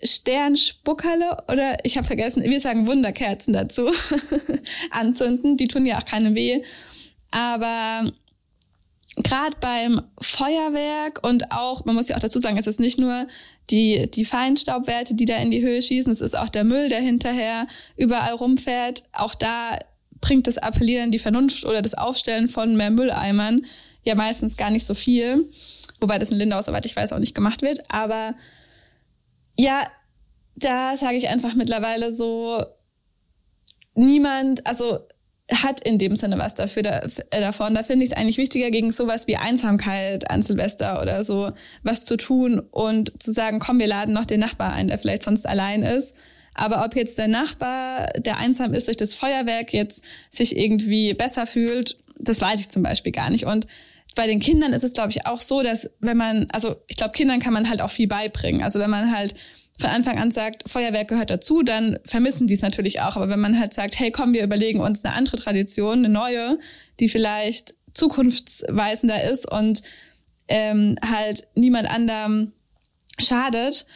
Sternspuckerle 0.03 1.45
oder 1.49 1.79
ich 1.85 1.97
habe 1.97 2.07
vergessen, 2.07 2.45
wir 2.45 2.61
sagen 2.61 2.87
Wunderkerzen 2.87 3.55
dazu, 3.55 3.91
anzünden. 4.91 5.57
Die 5.57 5.69
tun 5.69 5.87
ja 5.87 5.99
auch 5.99 6.05
keine 6.05 6.35
weh. 6.35 6.63
Aber 7.31 8.11
gerade 9.17 9.57
beim 9.61 10.03
Feuerwerk 10.21 11.27
und 11.27 11.53
auch, 11.53 11.85
man 11.85 11.95
muss 11.95 12.09
ja 12.09 12.17
auch 12.17 12.21
dazu 12.21 12.39
sagen, 12.39 12.59
es 12.59 12.67
ist 12.67 12.81
nicht 12.81 12.99
nur 12.99 13.27
die, 13.71 14.11
die 14.11 14.25
Feinstaubwerte, 14.25 15.15
die 15.15 15.25
da 15.25 15.37
in 15.37 15.51
die 15.51 15.63
Höhe 15.63 15.83
schießen, 15.83 16.13
es 16.13 16.21
ist 16.21 16.37
auch 16.37 16.49
der 16.49 16.65
Müll, 16.65 16.89
der 16.89 17.01
hinterher 17.01 17.67
überall 17.97 18.35
rumfährt. 18.35 19.03
Auch 19.13 19.35
da 19.35 19.79
bringt 20.21 20.47
das 20.47 20.59
Appellieren 20.59 21.11
die 21.11 21.19
Vernunft 21.19 21.65
oder 21.65 21.83
das 21.83 21.95
Aufstellen 21.95 22.49
von 22.49 22.77
mehr 22.77 22.91
Mülleimern 22.91 23.65
ja 24.05 24.15
meistens 24.15 24.57
gar 24.57 24.71
nicht 24.71 24.87
so 24.87 24.95
viel. 24.95 25.49
Wobei 26.01 26.19
das 26.19 26.31
in 26.31 26.39
Lindau, 26.39 26.63
soweit 26.63 26.87
ich 26.87 26.97
weiß, 26.97 27.13
auch 27.13 27.19
nicht 27.19 27.35
gemacht 27.35 27.63
wird. 27.63 27.91
Aber 27.91 28.35
ja, 29.59 29.87
da 30.55 30.97
sage 30.97 31.17
ich 31.17 31.29
einfach 31.29 31.55
mittlerweile 31.55 32.13
so, 32.13 32.65
niemand, 33.95 34.67
also 34.67 35.01
hat 35.53 35.81
in 35.81 35.99
dem 35.99 36.17
Sinne 36.17 36.39
was 36.39 36.55
dafür 36.55 36.83
da, 36.83 37.01
äh, 37.31 37.41
davon. 37.41 37.75
Da 37.75 37.83
finde 37.83 38.05
ich 38.05 38.11
es 38.11 38.17
eigentlich 38.17 38.39
wichtiger, 38.39 38.71
gegen 38.71 38.91
sowas 38.91 39.27
wie 39.27 39.37
Einsamkeit 39.37 40.31
an 40.31 40.43
Silvester 40.43 41.01
oder 41.01 41.23
so 41.23 41.53
was 41.83 42.05
zu 42.05 42.17
tun 42.17 42.61
und 42.71 43.23
zu 43.23 43.33
sagen, 43.33 43.59
komm, 43.61 43.79
wir 43.79 43.87
laden 43.87 44.15
noch 44.15 44.27
den 44.27 44.41
Nachbar 44.41 44.73
ein, 44.73 44.89
der 44.89 44.99
vielleicht 44.99 45.23
sonst 45.23 45.47
allein 45.47 45.83
ist. 45.83 46.17
Aber 46.55 46.85
ob 46.85 46.97
jetzt 46.97 47.19
der 47.19 47.29
Nachbar, 47.29 48.07
der 48.17 48.39
einsam 48.39 48.73
ist 48.73 48.89
durch 48.89 48.97
das 48.97 49.15
Feuerwerk, 49.15 49.73
jetzt 49.73 50.05
sich 50.31 50.57
irgendwie 50.57 51.15
besser 51.15 51.47
fühlt, 51.47 51.99
das 52.19 52.41
weiß 52.41 52.61
ich 52.61 52.71
zum 52.71 52.83
Beispiel 52.83 53.13
gar 53.13 53.31
nicht. 53.31 53.45
Und 53.45 53.67
bei 54.17 54.27
den 54.27 54.41
Kindern 54.41 54.73
ist 54.73 54.83
es, 54.83 54.95
glaube 54.95 55.11
ich, 55.11 55.27
auch 55.27 55.41
so, 55.41 55.63
dass 55.63 55.91
wenn 56.01 56.17
man, 56.17 56.47
also 56.51 56.77
ich 56.89 56.97
glaube, 56.97 57.13
Kindern 57.13 57.39
kann 57.39 57.53
man 57.53 57.69
halt 57.69 57.83
auch 57.83 57.91
viel 57.91 58.09
beibringen. 58.09 58.63
Also 58.63 58.81
wenn 58.81 58.91
man 58.91 59.15
halt 59.15 59.35
von 59.79 59.91
Anfang 59.91 60.19
an 60.19 60.31
sagt, 60.31 60.69
Feuerwerk 60.69 61.09
gehört 61.09 61.31
dazu, 61.31 61.63
dann 61.63 61.99
vermissen 62.05 62.47
die 62.47 62.55
es 62.55 62.63
natürlich 62.63 63.01
auch. 63.01 63.17
Aber 63.17 63.29
wenn 63.29 63.41
man 63.41 63.59
halt 63.59 63.75
sagt, 63.75 63.99
hey, 63.99 64.11
komm, 64.11 64.33
wir 64.33 64.43
überlegen 64.43 64.81
uns 64.81 65.05
eine 65.05 65.15
andere 65.15 65.37
Tradition, 65.37 65.99
eine 65.99 66.09
neue, 66.09 66.59
die 66.99 67.09
vielleicht 67.09 67.75
zukunftsweisender 67.93 69.25
ist 69.25 69.51
und 69.51 69.83
ähm, 70.49 70.97
halt 71.05 71.49
niemand 71.55 71.91
anderem 71.91 72.53
schadet, 73.19 73.87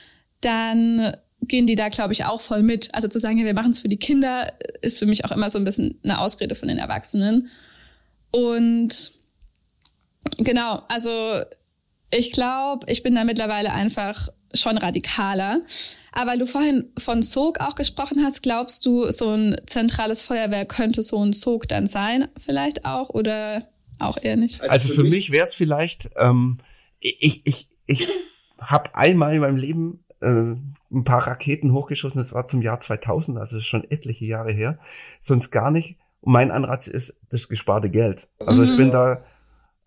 dann 0.41 1.17
gehen 1.43 1.67
die 1.67 1.75
da, 1.75 1.89
glaube 1.89 2.13
ich, 2.13 2.25
auch 2.25 2.41
voll 2.41 2.63
mit. 2.63 2.95
Also 2.95 3.09
zu 3.09 3.19
sagen, 3.19 3.39
ja, 3.39 3.45
wir 3.45 3.55
machen 3.55 3.71
es 3.71 3.81
für 3.81 3.89
die 3.89 3.99
Kinder, 3.99 4.53
ist 4.83 4.99
für 4.99 5.07
mich 5.07 5.25
auch 5.25 5.33
immer 5.33 5.51
so 5.51 5.59
ein 5.59 5.65
bisschen 5.65 5.99
eine 6.05 6.21
Ausrede 6.21 6.55
von 6.55 6.69
den 6.69 6.79
Erwachsenen. 6.79 7.49
Und 8.31 9.13
genau, 10.39 10.83
also 10.89 11.43
ich 12.13 12.33
glaube, 12.33 12.87
ich 12.91 13.03
bin 13.03 13.15
da 13.15 13.25
mittlerweile 13.25 13.73
einfach 13.73 14.29
schon 14.55 14.79
radikaler. 14.79 15.61
Aber 16.13 16.37
du 16.37 16.47
vorhin 16.47 16.91
von 16.99 17.23
Sog 17.23 17.61
auch 17.61 17.75
gesprochen 17.75 18.23
hast, 18.25 18.43
glaubst 18.43 18.85
du, 18.87 19.11
so 19.13 19.31
ein 19.31 19.57
zentrales 19.67 20.23
Feuerwerk 20.23 20.69
könnte 20.69 21.03
so 21.03 21.25
ein 21.25 21.33
Sog 21.33 21.69
dann 21.69 21.87
sein, 21.87 22.29
vielleicht 22.37 22.85
auch, 22.85 23.11
oder 23.11 23.69
auch 23.99 24.19
eher 24.21 24.37
nicht? 24.37 24.61
Also, 24.61 24.73
also 24.73 24.95
für 24.95 25.09
mich 25.09 25.31
wäre 25.31 25.45
es 25.45 25.55
vielleicht, 25.55 26.11
ähm, 26.17 26.59
ich, 26.99 27.43
ich, 27.45 27.69
ich 27.87 28.09
habe 28.59 28.95
einmal 28.95 29.35
in 29.35 29.41
meinem 29.41 29.57
Leben 29.57 30.05
äh, 30.21 30.55
ein 30.93 31.05
paar 31.05 31.27
Raketen 31.27 31.73
hochgeschossen, 31.73 32.19
das 32.19 32.33
war 32.33 32.47
zum 32.47 32.63
Jahr 32.63 32.81
2000, 32.81 33.39
also 33.39 33.61
schon 33.61 33.85
etliche 33.91 34.27
Jahre 34.27 34.53
her, 34.53 34.79
sonst 35.21 35.51
gar 35.51 35.71
nicht. 35.71 35.97
Und 36.21 36.33
mein 36.33 36.51
Anreiz 36.51 36.87
ist 36.87 37.19
das 37.31 37.49
gesparte 37.49 37.89
Geld. 37.89 38.29
Also 38.41 38.63
mhm. 38.63 38.71
ich 38.71 38.77
bin 38.77 38.91
da, 38.91 39.25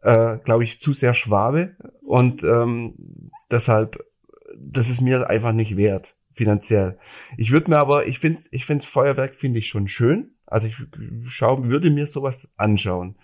äh, 0.02 0.40
glaube 0.40 0.64
ich, 0.64 0.80
zu 0.80 0.94
sehr 0.94 1.14
Schwabe 1.14 1.76
und 2.02 2.44
ähm, 2.44 3.32
deshalb 3.52 4.04
das 4.58 4.90
ist 4.90 5.02
mir 5.02 5.30
einfach 5.30 5.52
nicht 5.52 5.78
wert, 5.78 6.16
finanziell. 6.34 6.98
Ich 7.38 7.52
würde 7.52 7.70
mir 7.70 7.78
aber, 7.78 8.08
ich 8.08 8.20
finde 8.20 8.42
ich 8.52 8.66
finde 8.66 8.86
Feuerwerk 8.86 9.36
finde 9.36 9.60
ich 9.60 9.68
schon 9.68 9.88
schön. 9.88 10.32
Also 10.46 10.68
ich 10.68 10.76
schau, 11.26 11.64
würde 11.66 11.90
mir 11.90 12.06
sowas 12.06 12.48
anschauen. 12.58 13.16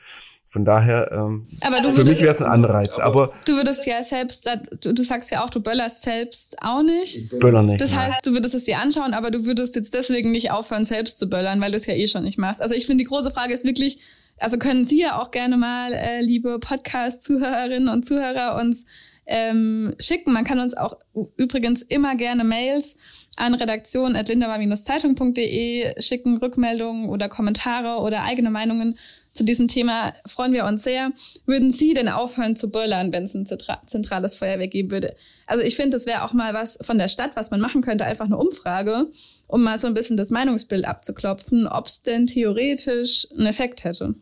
Von 0.52 0.66
daher, 0.66 1.12
ähm, 1.12 1.48
aber 1.62 1.80
du 1.82 1.90
für 1.90 1.98
würdest, 1.98 2.08
mich 2.08 2.22
wäre 2.22 2.32
es 2.32 2.42
ein 2.42 2.52
Anreiz. 2.52 2.98
Aber 2.98 3.34
du 3.46 3.54
würdest 3.54 3.86
ja 3.86 4.02
selbst, 4.02 4.50
du, 4.82 4.94
du 4.96 5.04
sagst 5.04 5.30
ja 5.30 5.44
auch, 5.44 5.52
du 5.52 5.62
böllerst 5.62 6.02
selbst 6.02 6.58
auch 6.64 6.82
nicht. 6.82 7.30
Böller 7.38 7.62
nicht. 7.62 7.80
Das 7.80 7.96
heißt, 7.96 8.26
du 8.26 8.32
würdest 8.34 8.56
es 8.56 8.64
dir 8.64 8.80
anschauen, 8.80 9.14
aber 9.14 9.30
du 9.30 9.46
würdest 9.46 9.76
jetzt 9.76 9.94
deswegen 9.94 10.32
nicht 10.32 10.50
aufhören, 10.50 10.86
selbst 10.86 11.20
zu 11.20 11.30
böllern, 11.30 11.62
weil 11.62 11.70
du 11.70 11.78
es 11.78 11.86
ja 11.86 11.94
eh 11.94 12.08
schon 12.08 12.24
nicht 12.24 12.40
machst. 12.40 12.64
Also 12.64 12.74
ich 12.74 12.88
finde, 12.88 13.04
die 13.04 13.08
große 13.08 13.30
Frage 13.30 13.54
ist 13.54 13.64
wirklich, 13.64 14.00
also 14.40 14.58
können 14.58 14.86
Sie 14.86 15.00
ja 15.00 15.22
auch 15.22 15.30
gerne 15.30 15.56
mal, 15.56 15.94
äh, 15.94 16.22
liebe 16.22 16.58
Podcast-Zuhörerinnen 16.58 17.90
und 17.90 18.04
Zuhörer, 18.04 18.56
uns 18.60 18.88
ähm, 19.30 19.96
schicken. 20.00 20.34
Man 20.34 20.44
kann 20.44 20.60
uns 20.60 20.76
auch 20.76 20.98
übrigens 21.38 21.84
immer 21.84 22.18
gerne 22.18 22.44
Mails 22.44 22.98
an 23.38 23.54
redaktion.lindawa-zeitung.de 23.54 26.02
schicken, 26.02 26.36
Rückmeldungen 26.38 27.08
oder 27.08 27.30
Kommentare 27.30 28.02
oder 28.02 28.24
eigene 28.24 28.50
Meinungen 28.50 28.98
zu 29.32 29.46
diesem 29.46 29.68
Thema. 29.68 30.12
Freuen 30.26 30.54
wir 30.54 30.66
uns 30.66 30.82
sehr. 30.84 31.12
Würden 31.46 31.70
Sie 31.72 31.94
denn 31.94 32.10
aufhören 32.10 32.56
zu 32.56 32.72
böllern, 32.72 33.14
wenn 33.14 33.22
es 33.24 33.36
ein 33.36 33.46
zentrales 33.46 34.36
Feuerwerk 34.36 34.72
geben 34.72 34.90
würde? 34.90 35.16
Also 35.46 35.64
ich 35.64 35.76
finde, 35.76 35.92
das 35.92 36.08
wäre 36.08 36.24
auch 36.24 36.34
mal 36.34 36.56
was 36.56 36.80
von 36.82 36.98
der 36.98 37.08
Stadt, 37.08 37.36
was 37.36 37.52
man 37.52 37.62
machen 37.62 37.82
könnte, 37.82 38.06
einfach 38.06 38.26
eine 38.26 38.38
Umfrage, 38.38 39.06
um 39.48 39.62
mal 39.64 39.78
so 39.78 39.86
ein 39.88 39.94
bisschen 39.94 40.18
das 40.18 40.32
Meinungsbild 40.32 40.86
abzuklopfen, 40.86 41.68
ob 41.68 41.86
es 41.86 42.02
denn 42.02 42.26
theoretisch 42.26 43.28
einen 43.32 43.46
Effekt 43.46 43.84
hätte. 43.84 44.16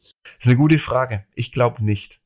Das 0.00 0.12
ist 0.38 0.46
eine 0.46 0.56
gute 0.56 0.78
Frage. 0.78 1.24
Ich 1.34 1.50
glaube 1.50 1.82
nicht. 1.84 2.20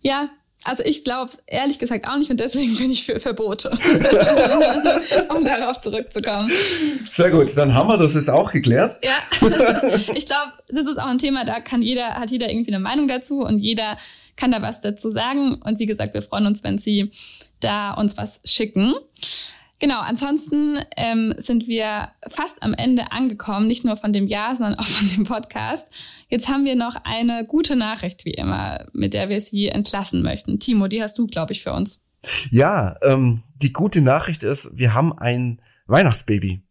Ja, 0.00 0.30
also 0.64 0.82
ich 0.84 1.04
glaube 1.04 1.32
ehrlich 1.46 1.78
gesagt 1.78 2.08
auch 2.08 2.16
nicht 2.16 2.30
und 2.30 2.40
deswegen 2.40 2.76
bin 2.76 2.90
ich 2.90 3.04
für 3.04 3.20
Verbote. 3.20 3.70
um 5.34 5.44
darauf 5.44 5.80
zurückzukommen. 5.80 6.50
Sehr 7.10 7.30
gut, 7.30 7.56
dann 7.56 7.74
haben 7.74 7.88
wir 7.88 7.98
das 7.98 8.14
jetzt 8.14 8.30
auch 8.30 8.50
geklärt. 8.50 8.96
Ja. 9.04 9.18
ich 10.14 10.26
glaube, 10.26 10.52
das 10.68 10.86
ist 10.86 10.98
auch 10.98 11.06
ein 11.06 11.18
Thema, 11.18 11.44
da 11.44 11.60
kann 11.60 11.82
jeder, 11.82 12.14
hat 12.14 12.30
jeder 12.30 12.50
irgendwie 12.50 12.72
eine 12.72 12.80
Meinung 12.80 13.08
dazu 13.08 13.40
und 13.40 13.58
jeder 13.58 13.96
kann 14.36 14.50
da 14.50 14.62
was 14.62 14.80
dazu 14.80 15.10
sagen. 15.10 15.60
Und 15.62 15.78
wie 15.78 15.86
gesagt, 15.86 16.14
wir 16.14 16.22
freuen 16.22 16.46
uns, 16.46 16.64
wenn 16.64 16.78
Sie 16.78 17.10
da 17.60 17.94
uns 17.94 18.16
was 18.16 18.40
schicken. 18.44 18.94
Genau, 19.84 20.00
ansonsten 20.00 20.78
ähm, 20.96 21.34
sind 21.36 21.68
wir 21.68 22.08
fast 22.26 22.62
am 22.62 22.72
Ende 22.72 23.12
angekommen, 23.12 23.66
nicht 23.66 23.84
nur 23.84 23.98
von 23.98 24.14
dem 24.14 24.26
Jahr, 24.26 24.56
sondern 24.56 24.78
auch 24.78 24.86
von 24.86 25.08
dem 25.08 25.24
Podcast. 25.24 26.24
Jetzt 26.30 26.48
haben 26.48 26.64
wir 26.64 26.74
noch 26.74 26.96
eine 27.04 27.44
gute 27.46 27.76
Nachricht, 27.76 28.24
wie 28.24 28.30
immer, 28.30 28.86
mit 28.94 29.12
der 29.12 29.28
wir 29.28 29.42
Sie 29.42 29.68
entlassen 29.68 30.22
möchten. 30.22 30.58
Timo, 30.58 30.88
die 30.88 31.02
hast 31.02 31.18
du, 31.18 31.26
glaube 31.26 31.52
ich, 31.52 31.62
für 31.62 31.74
uns. 31.74 32.02
Ja, 32.50 32.96
ähm, 33.02 33.42
die 33.60 33.74
gute 33.74 34.00
Nachricht 34.00 34.42
ist, 34.42 34.70
wir 34.72 34.94
haben 34.94 35.12
ein 35.18 35.60
Weihnachtsbaby. 35.86 36.62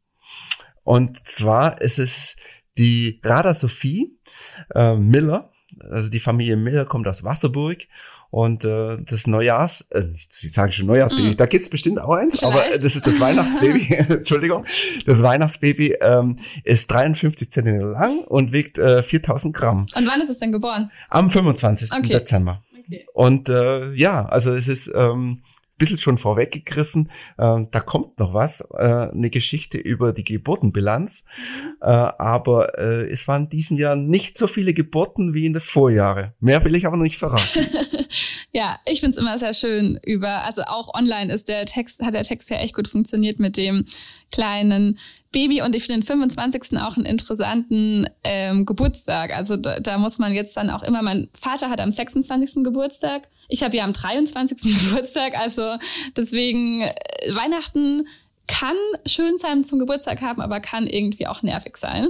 Und 0.81 1.23
zwar 1.27 1.81
ist 1.81 1.99
es 1.99 2.35
die 2.79 3.21
Rada 3.23 3.53
Sophie 3.53 4.17
äh, 4.73 4.95
Miller. 4.95 5.51
Also 5.81 6.09
die 6.09 6.19
Familie 6.19 6.57
Miller 6.57 6.85
kommt 6.85 7.07
aus 7.07 7.23
Wasserburg 7.23 7.83
und 8.33 8.65
äh, 8.65 8.97
das 9.07 9.27
Neujahrs, 9.27 9.85
äh, 9.91 10.05
ich 10.17 10.51
sage 10.51 10.71
schon 10.71 10.87
Neujahrsbaby, 10.87 11.35
mm. 11.35 11.37
da 11.37 11.45
gibt's 11.45 11.69
bestimmt 11.69 11.99
auch 11.99 12.15
eins, 12.15 12.39
Vielleicht. 12.39 12.55
aber 12.55 12.65
das 12.73 12.95
ist 12.95 13.05
das 13.05 13.19
Weihnachtsbaby, 13.19 13.93
Entschuldigung. 14.09 14.65
Das 15.05 15.21
Weihnachtsbaby 15.21 15.97
ähm, 16.01 16.39
ist 16.63 16.89
53 16.89 17.51
Zentimeter 17.51 17.91
lang 17.91 18.23
und 18.23 18.51
wiegt 18.51 18.79
äh, 18.79 19.03
4000 19.03 19.55
Gramm. 19.55 19.85
Und 19.95 20.07
wann 20.07 20.19
ist 20.19 20.31
es 20.31 20.39
denn 20.39 20.51
geboren? 20.51 20.89
Am 21.09 21.29
25. 21.29 21.91
Okay. 21.91 22.07
Dezember. 22.07 22.63
Okay. 22.79 23.05
Und 23.13 23.49
äh, 23.49 23.93
ja, 23.93 24.25
also 24.25 24.51
es 24.51 24.67
ist 24.67 24.91
ähm, 24.95 25.43
bisschen 25.83 25.97
schon 25.97 26.17
vorweggegriffen. 26.17 27.09
Äh, 27.37 27.65
da 27.69 27.79
kommt 27.79 28.17
noch 28.19 28.33
was, 28.33 28.61
äh, 28.73 29.09
eine 29.11 29.29
Geschichte 29.29 29.77
über 29.77 30.13
die 30.13 30.23
Geburtenbilanz. 30.23 31.25
Äh, 31.81 31.85
aber 31.85 32.79
äh, 32.79 33.09
es 33.09 33.27
waren 33.27 33.43
in 33.43 33.49
diesem 33.49 33.77
Jahr 33.77 33.95
nicht 33.95 34.37
so 34.37 34.47
viele 34.47 34.73
Geburten 34.73 35.33
wie 35.33 35.45
in 35.45 35.53
den 35.53 35.61
Vorjahre. 35.61 36.33
Mehr 36.39 36.63
will 36.63 36.75
ich 36.75 36.85
aber 36.85 36.97
noch 36.97 37.03
nicht 37.03 37.19
verraten. 37.19 37.67
ja, 38.53 38.79
ich 38.85 38.99
find's 38.99 39.17
immer 39.17 39.37
sehr 39.39 39.53
schön 39.53 39.99
über, 40.05 40.43
also 40.45 40.61
auch 40.63 40.93
online 40.93 41.33
ist 41.33 41.47
der 41.47 41.65
Text, 41.65 42.03
hat 42.03 42.13
der 42.13 42.23
Text 42.23 42.49
ja 42.51 42.57
echt 42.57 42.75
gut 42.75 42.87
funktioniert 42.87 43.39
mit 43.39 43.57
dem 43.57 43.85
kleinen 44.31 44.99
Baby 45.31 45.63
und 45.63 45.75
ich 45.75 45.83
finde 45.83 46.01
den 46.01 46.05
25. 46.05 46.79
auch 46.79 46.95
einen 46.95 47.07
interessanten 47.07 48.07
ähm, 48.23 48.65
Geburtstag. 48.65 49.35
Also 49.35 49.57
da, 49.57 49.79
da 49.79 49.97
muss 49.97 50.19
man 50.19 50.33
jetzt 50.33 50.55
dann 50.55 50.69
auch 50.69 50.83
immer, 50.83 51.01
mein 51.01 51.29
Vater 51.33 51.71
hat 51.71 51.81
am 51.81 51.89
26. 51.89 52.63
Geburtstag 52.63 53.27
ich 53.53 53.63
habe 53.63 53.77
ja 53.77 53.83
am 53.83 53.93
23. 53.93 54.61
Geburtstag, 54.89 55.37
also 55.37 55.75
deswegen 56.15 56.81
äh, 56.81 57.35
Weihnachten 57.35 58.07
kann 58.47 58.75
schön 59.05 59.37
sein 59.37 59.63
zum 59.63 59.79
Geburtstag 59.79 60.21
haben, 60.21 60.41
aber 60.41 60.59
kann 60.59 60.85
irgendwie 60.85 61.27
auch 61.27 61.43
nervig 61.43 61.77
sein. 61.77 62.09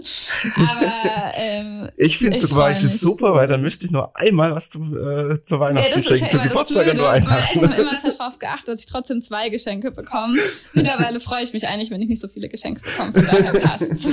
Aber 0.57 1.31
ähm, 1.35 1.89
ich 1.95 2.17
finde 2.17 2.37
es 2.37 2.49
Beispiel 2.49 2.89
super, 2.89 3.35
weil 3.35 3.47
dann 3.47 3.61
müsste 3.61 3.85
ich 3.85 3.91
nur 3.91 4.15
einmal 4.17 4.55
was 4.55 4.69
zu, 4.69 4.79
äh, 4.79 5.41
zur 5.41 5.59
Weihnachten 5.59 5.89
ja, 5.89 5.95
das 5.95 6.07
ist 6.07 6.21
ja 6.21 6.27
immer 6.27 6.47
das 6.47 6.67
Blöde, 6.67 6.97
weil 7.01 7.21
ich 7.21 7.29
habe 7.29 7.75
immer 7.75 7.93
darauf 8.17 8.39
geachtet, 8.39 8.67
dass 8.67 8.79
ich 8.81 8.87
trotzdem 8.87 9.21
zwei 9.21 9.49
Geschenke 9.49 9.91
bekomme. 9.91 10.37
Mittlerweile 10.73 11.19
freue 11.19 11.43
ich 11.43 11.53
mich 11.53 11.67
eigentlich, 11.67 11.91
wenn 11.91 12.01
ich 12.01 12.07
nicht 12.07 12.21
so 12.21 12.27
viele 12.27 12.49
Geschenke 12.49 12.81
bekomme. 12.81 13.13
Von 13.13 13.25
daher 13.25 13.53
passt. 13.59 14.07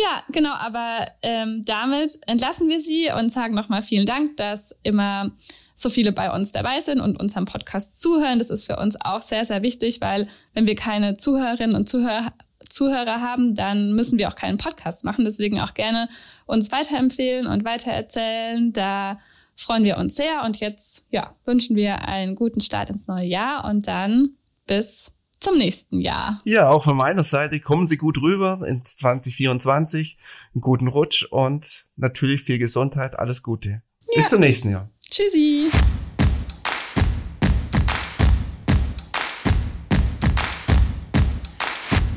Ja, 0.00 0.22
genau, 0.30 0.52
aber 0.52 1.06
ähm, 1.22 1.64
damit 1.64 2.20
entlassen 2.28 2.68
wir 2.68 2.78
Sie 2.78 3.10
und 3.10 3.32
sagen 3.32 3.54
nochmal 3.54 3.82
vielen 3.82 4.06
Dank, 4.06 4.36
dass 4.36 4.78
immer 4.84 5.32
so 5.74 5.90
viele 5.90 6.12
bei 6.12 6.32
uns 6.32 6.52
dabei 6.52 6.80
sind 6.80 7.00
und 7.00 7.18
unserem 7.18 7.46
Podcast 7.46 8.00
zuhören. 8.00 8.38
Das 8.38 8.50
ist 8.50 8.64
für 8.64 8.76
uns 8.76 8.96
auch 9.00 9.22
sehr, 9.22 9.44
sehr 9.44 9.60
wichtig, 9.62 10.00
weil 10.00 10.28
wenn 10.54 10.68
wir 10.68 10.76
keine 10.76 11.16
Zuhörerinnen 11.16 11.74
und 11.74 11.88
Zuhörer, 11.88 12.32
Zuhörer 12.68 13.20
haben, 13.20 13.56
dann 13.56 13.94
müssen 13.94 14.20
wir 14.20 14.28
auch 14.28 14.36
keinen 14.36 14.56
Podcast 14.58 15.04
machen. 15.04 15.24
Deswegen 15.24 15.58
auch 15.58 15.74
gerne 15.74 16.08
uns 16.46 16.70
weiterempfehlen 16.70 17.48
und 17.48 17.64
weitererzählen. 17.64 18.72
Da 18.72 19.18
freuen 19.56 19.82
wir 19.82 19.98
uns 19.98 20.14
sehr. 20.14 20.44
Und 20.44 20.60
jetzt 20.60 21.08
ja, 21.10 21.34
wünschen 21.44 21.74
wir 21.74 22.06
einen 22.06 22.36
guten 22.36 22.60
Start 22.60 22.88
ins 22.90 23.08
neue 23.08 23.26
Jahr 23.26 23.64
und 23.64 23.88
dann 23.88 24.36
bis 24.68 25.12
zum 25.48 25.58
nächsten 25.58 25.98
Jahr. 26.00 26.38
Ja, 26.44 26.68
auch 26.68 26.84
von 26.84 26.96
meiner 26.96 27.22
Seite 27.22 27.60
kommen 27.60 27.86
Sie 27.86 27.96
gut 27.96 28.20
rüber 28.20 28.60
ins 28.66 28.96
2024, 28.96 30.18
einen 30.54 30.60
guten 30.60 30.88
Rutsch 30.88 31.24
und 31.30 31.86
natürlich 31.96 32.42
viel 32.42 32.58
Gesundheit, 32.58 33.18
alles 33.18 33.42
Gute. 33.42 33.68
Ja. 33.68 33.80
Bis 34.14 34.28
zum 34.28 34.40
nächsten 34.40 34.70
Jahr. 34.70 34.90
Tschüssi. 35.10 35.68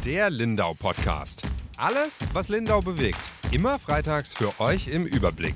Der 0.06 0.30
Lindau 0.30 0.74
Podcast. 0.74 1.44
Alles, 1.78 2.20
was 2.34 2.50
Lindau 2.50 2.82
bewegt. 2.82 3.20
Immer 3.52 3.80
freitags 3.80 4.34
für 4.34 4.60
euch 4.60 4.88
im 4.88 5.06
Überblick. 5.06 5.56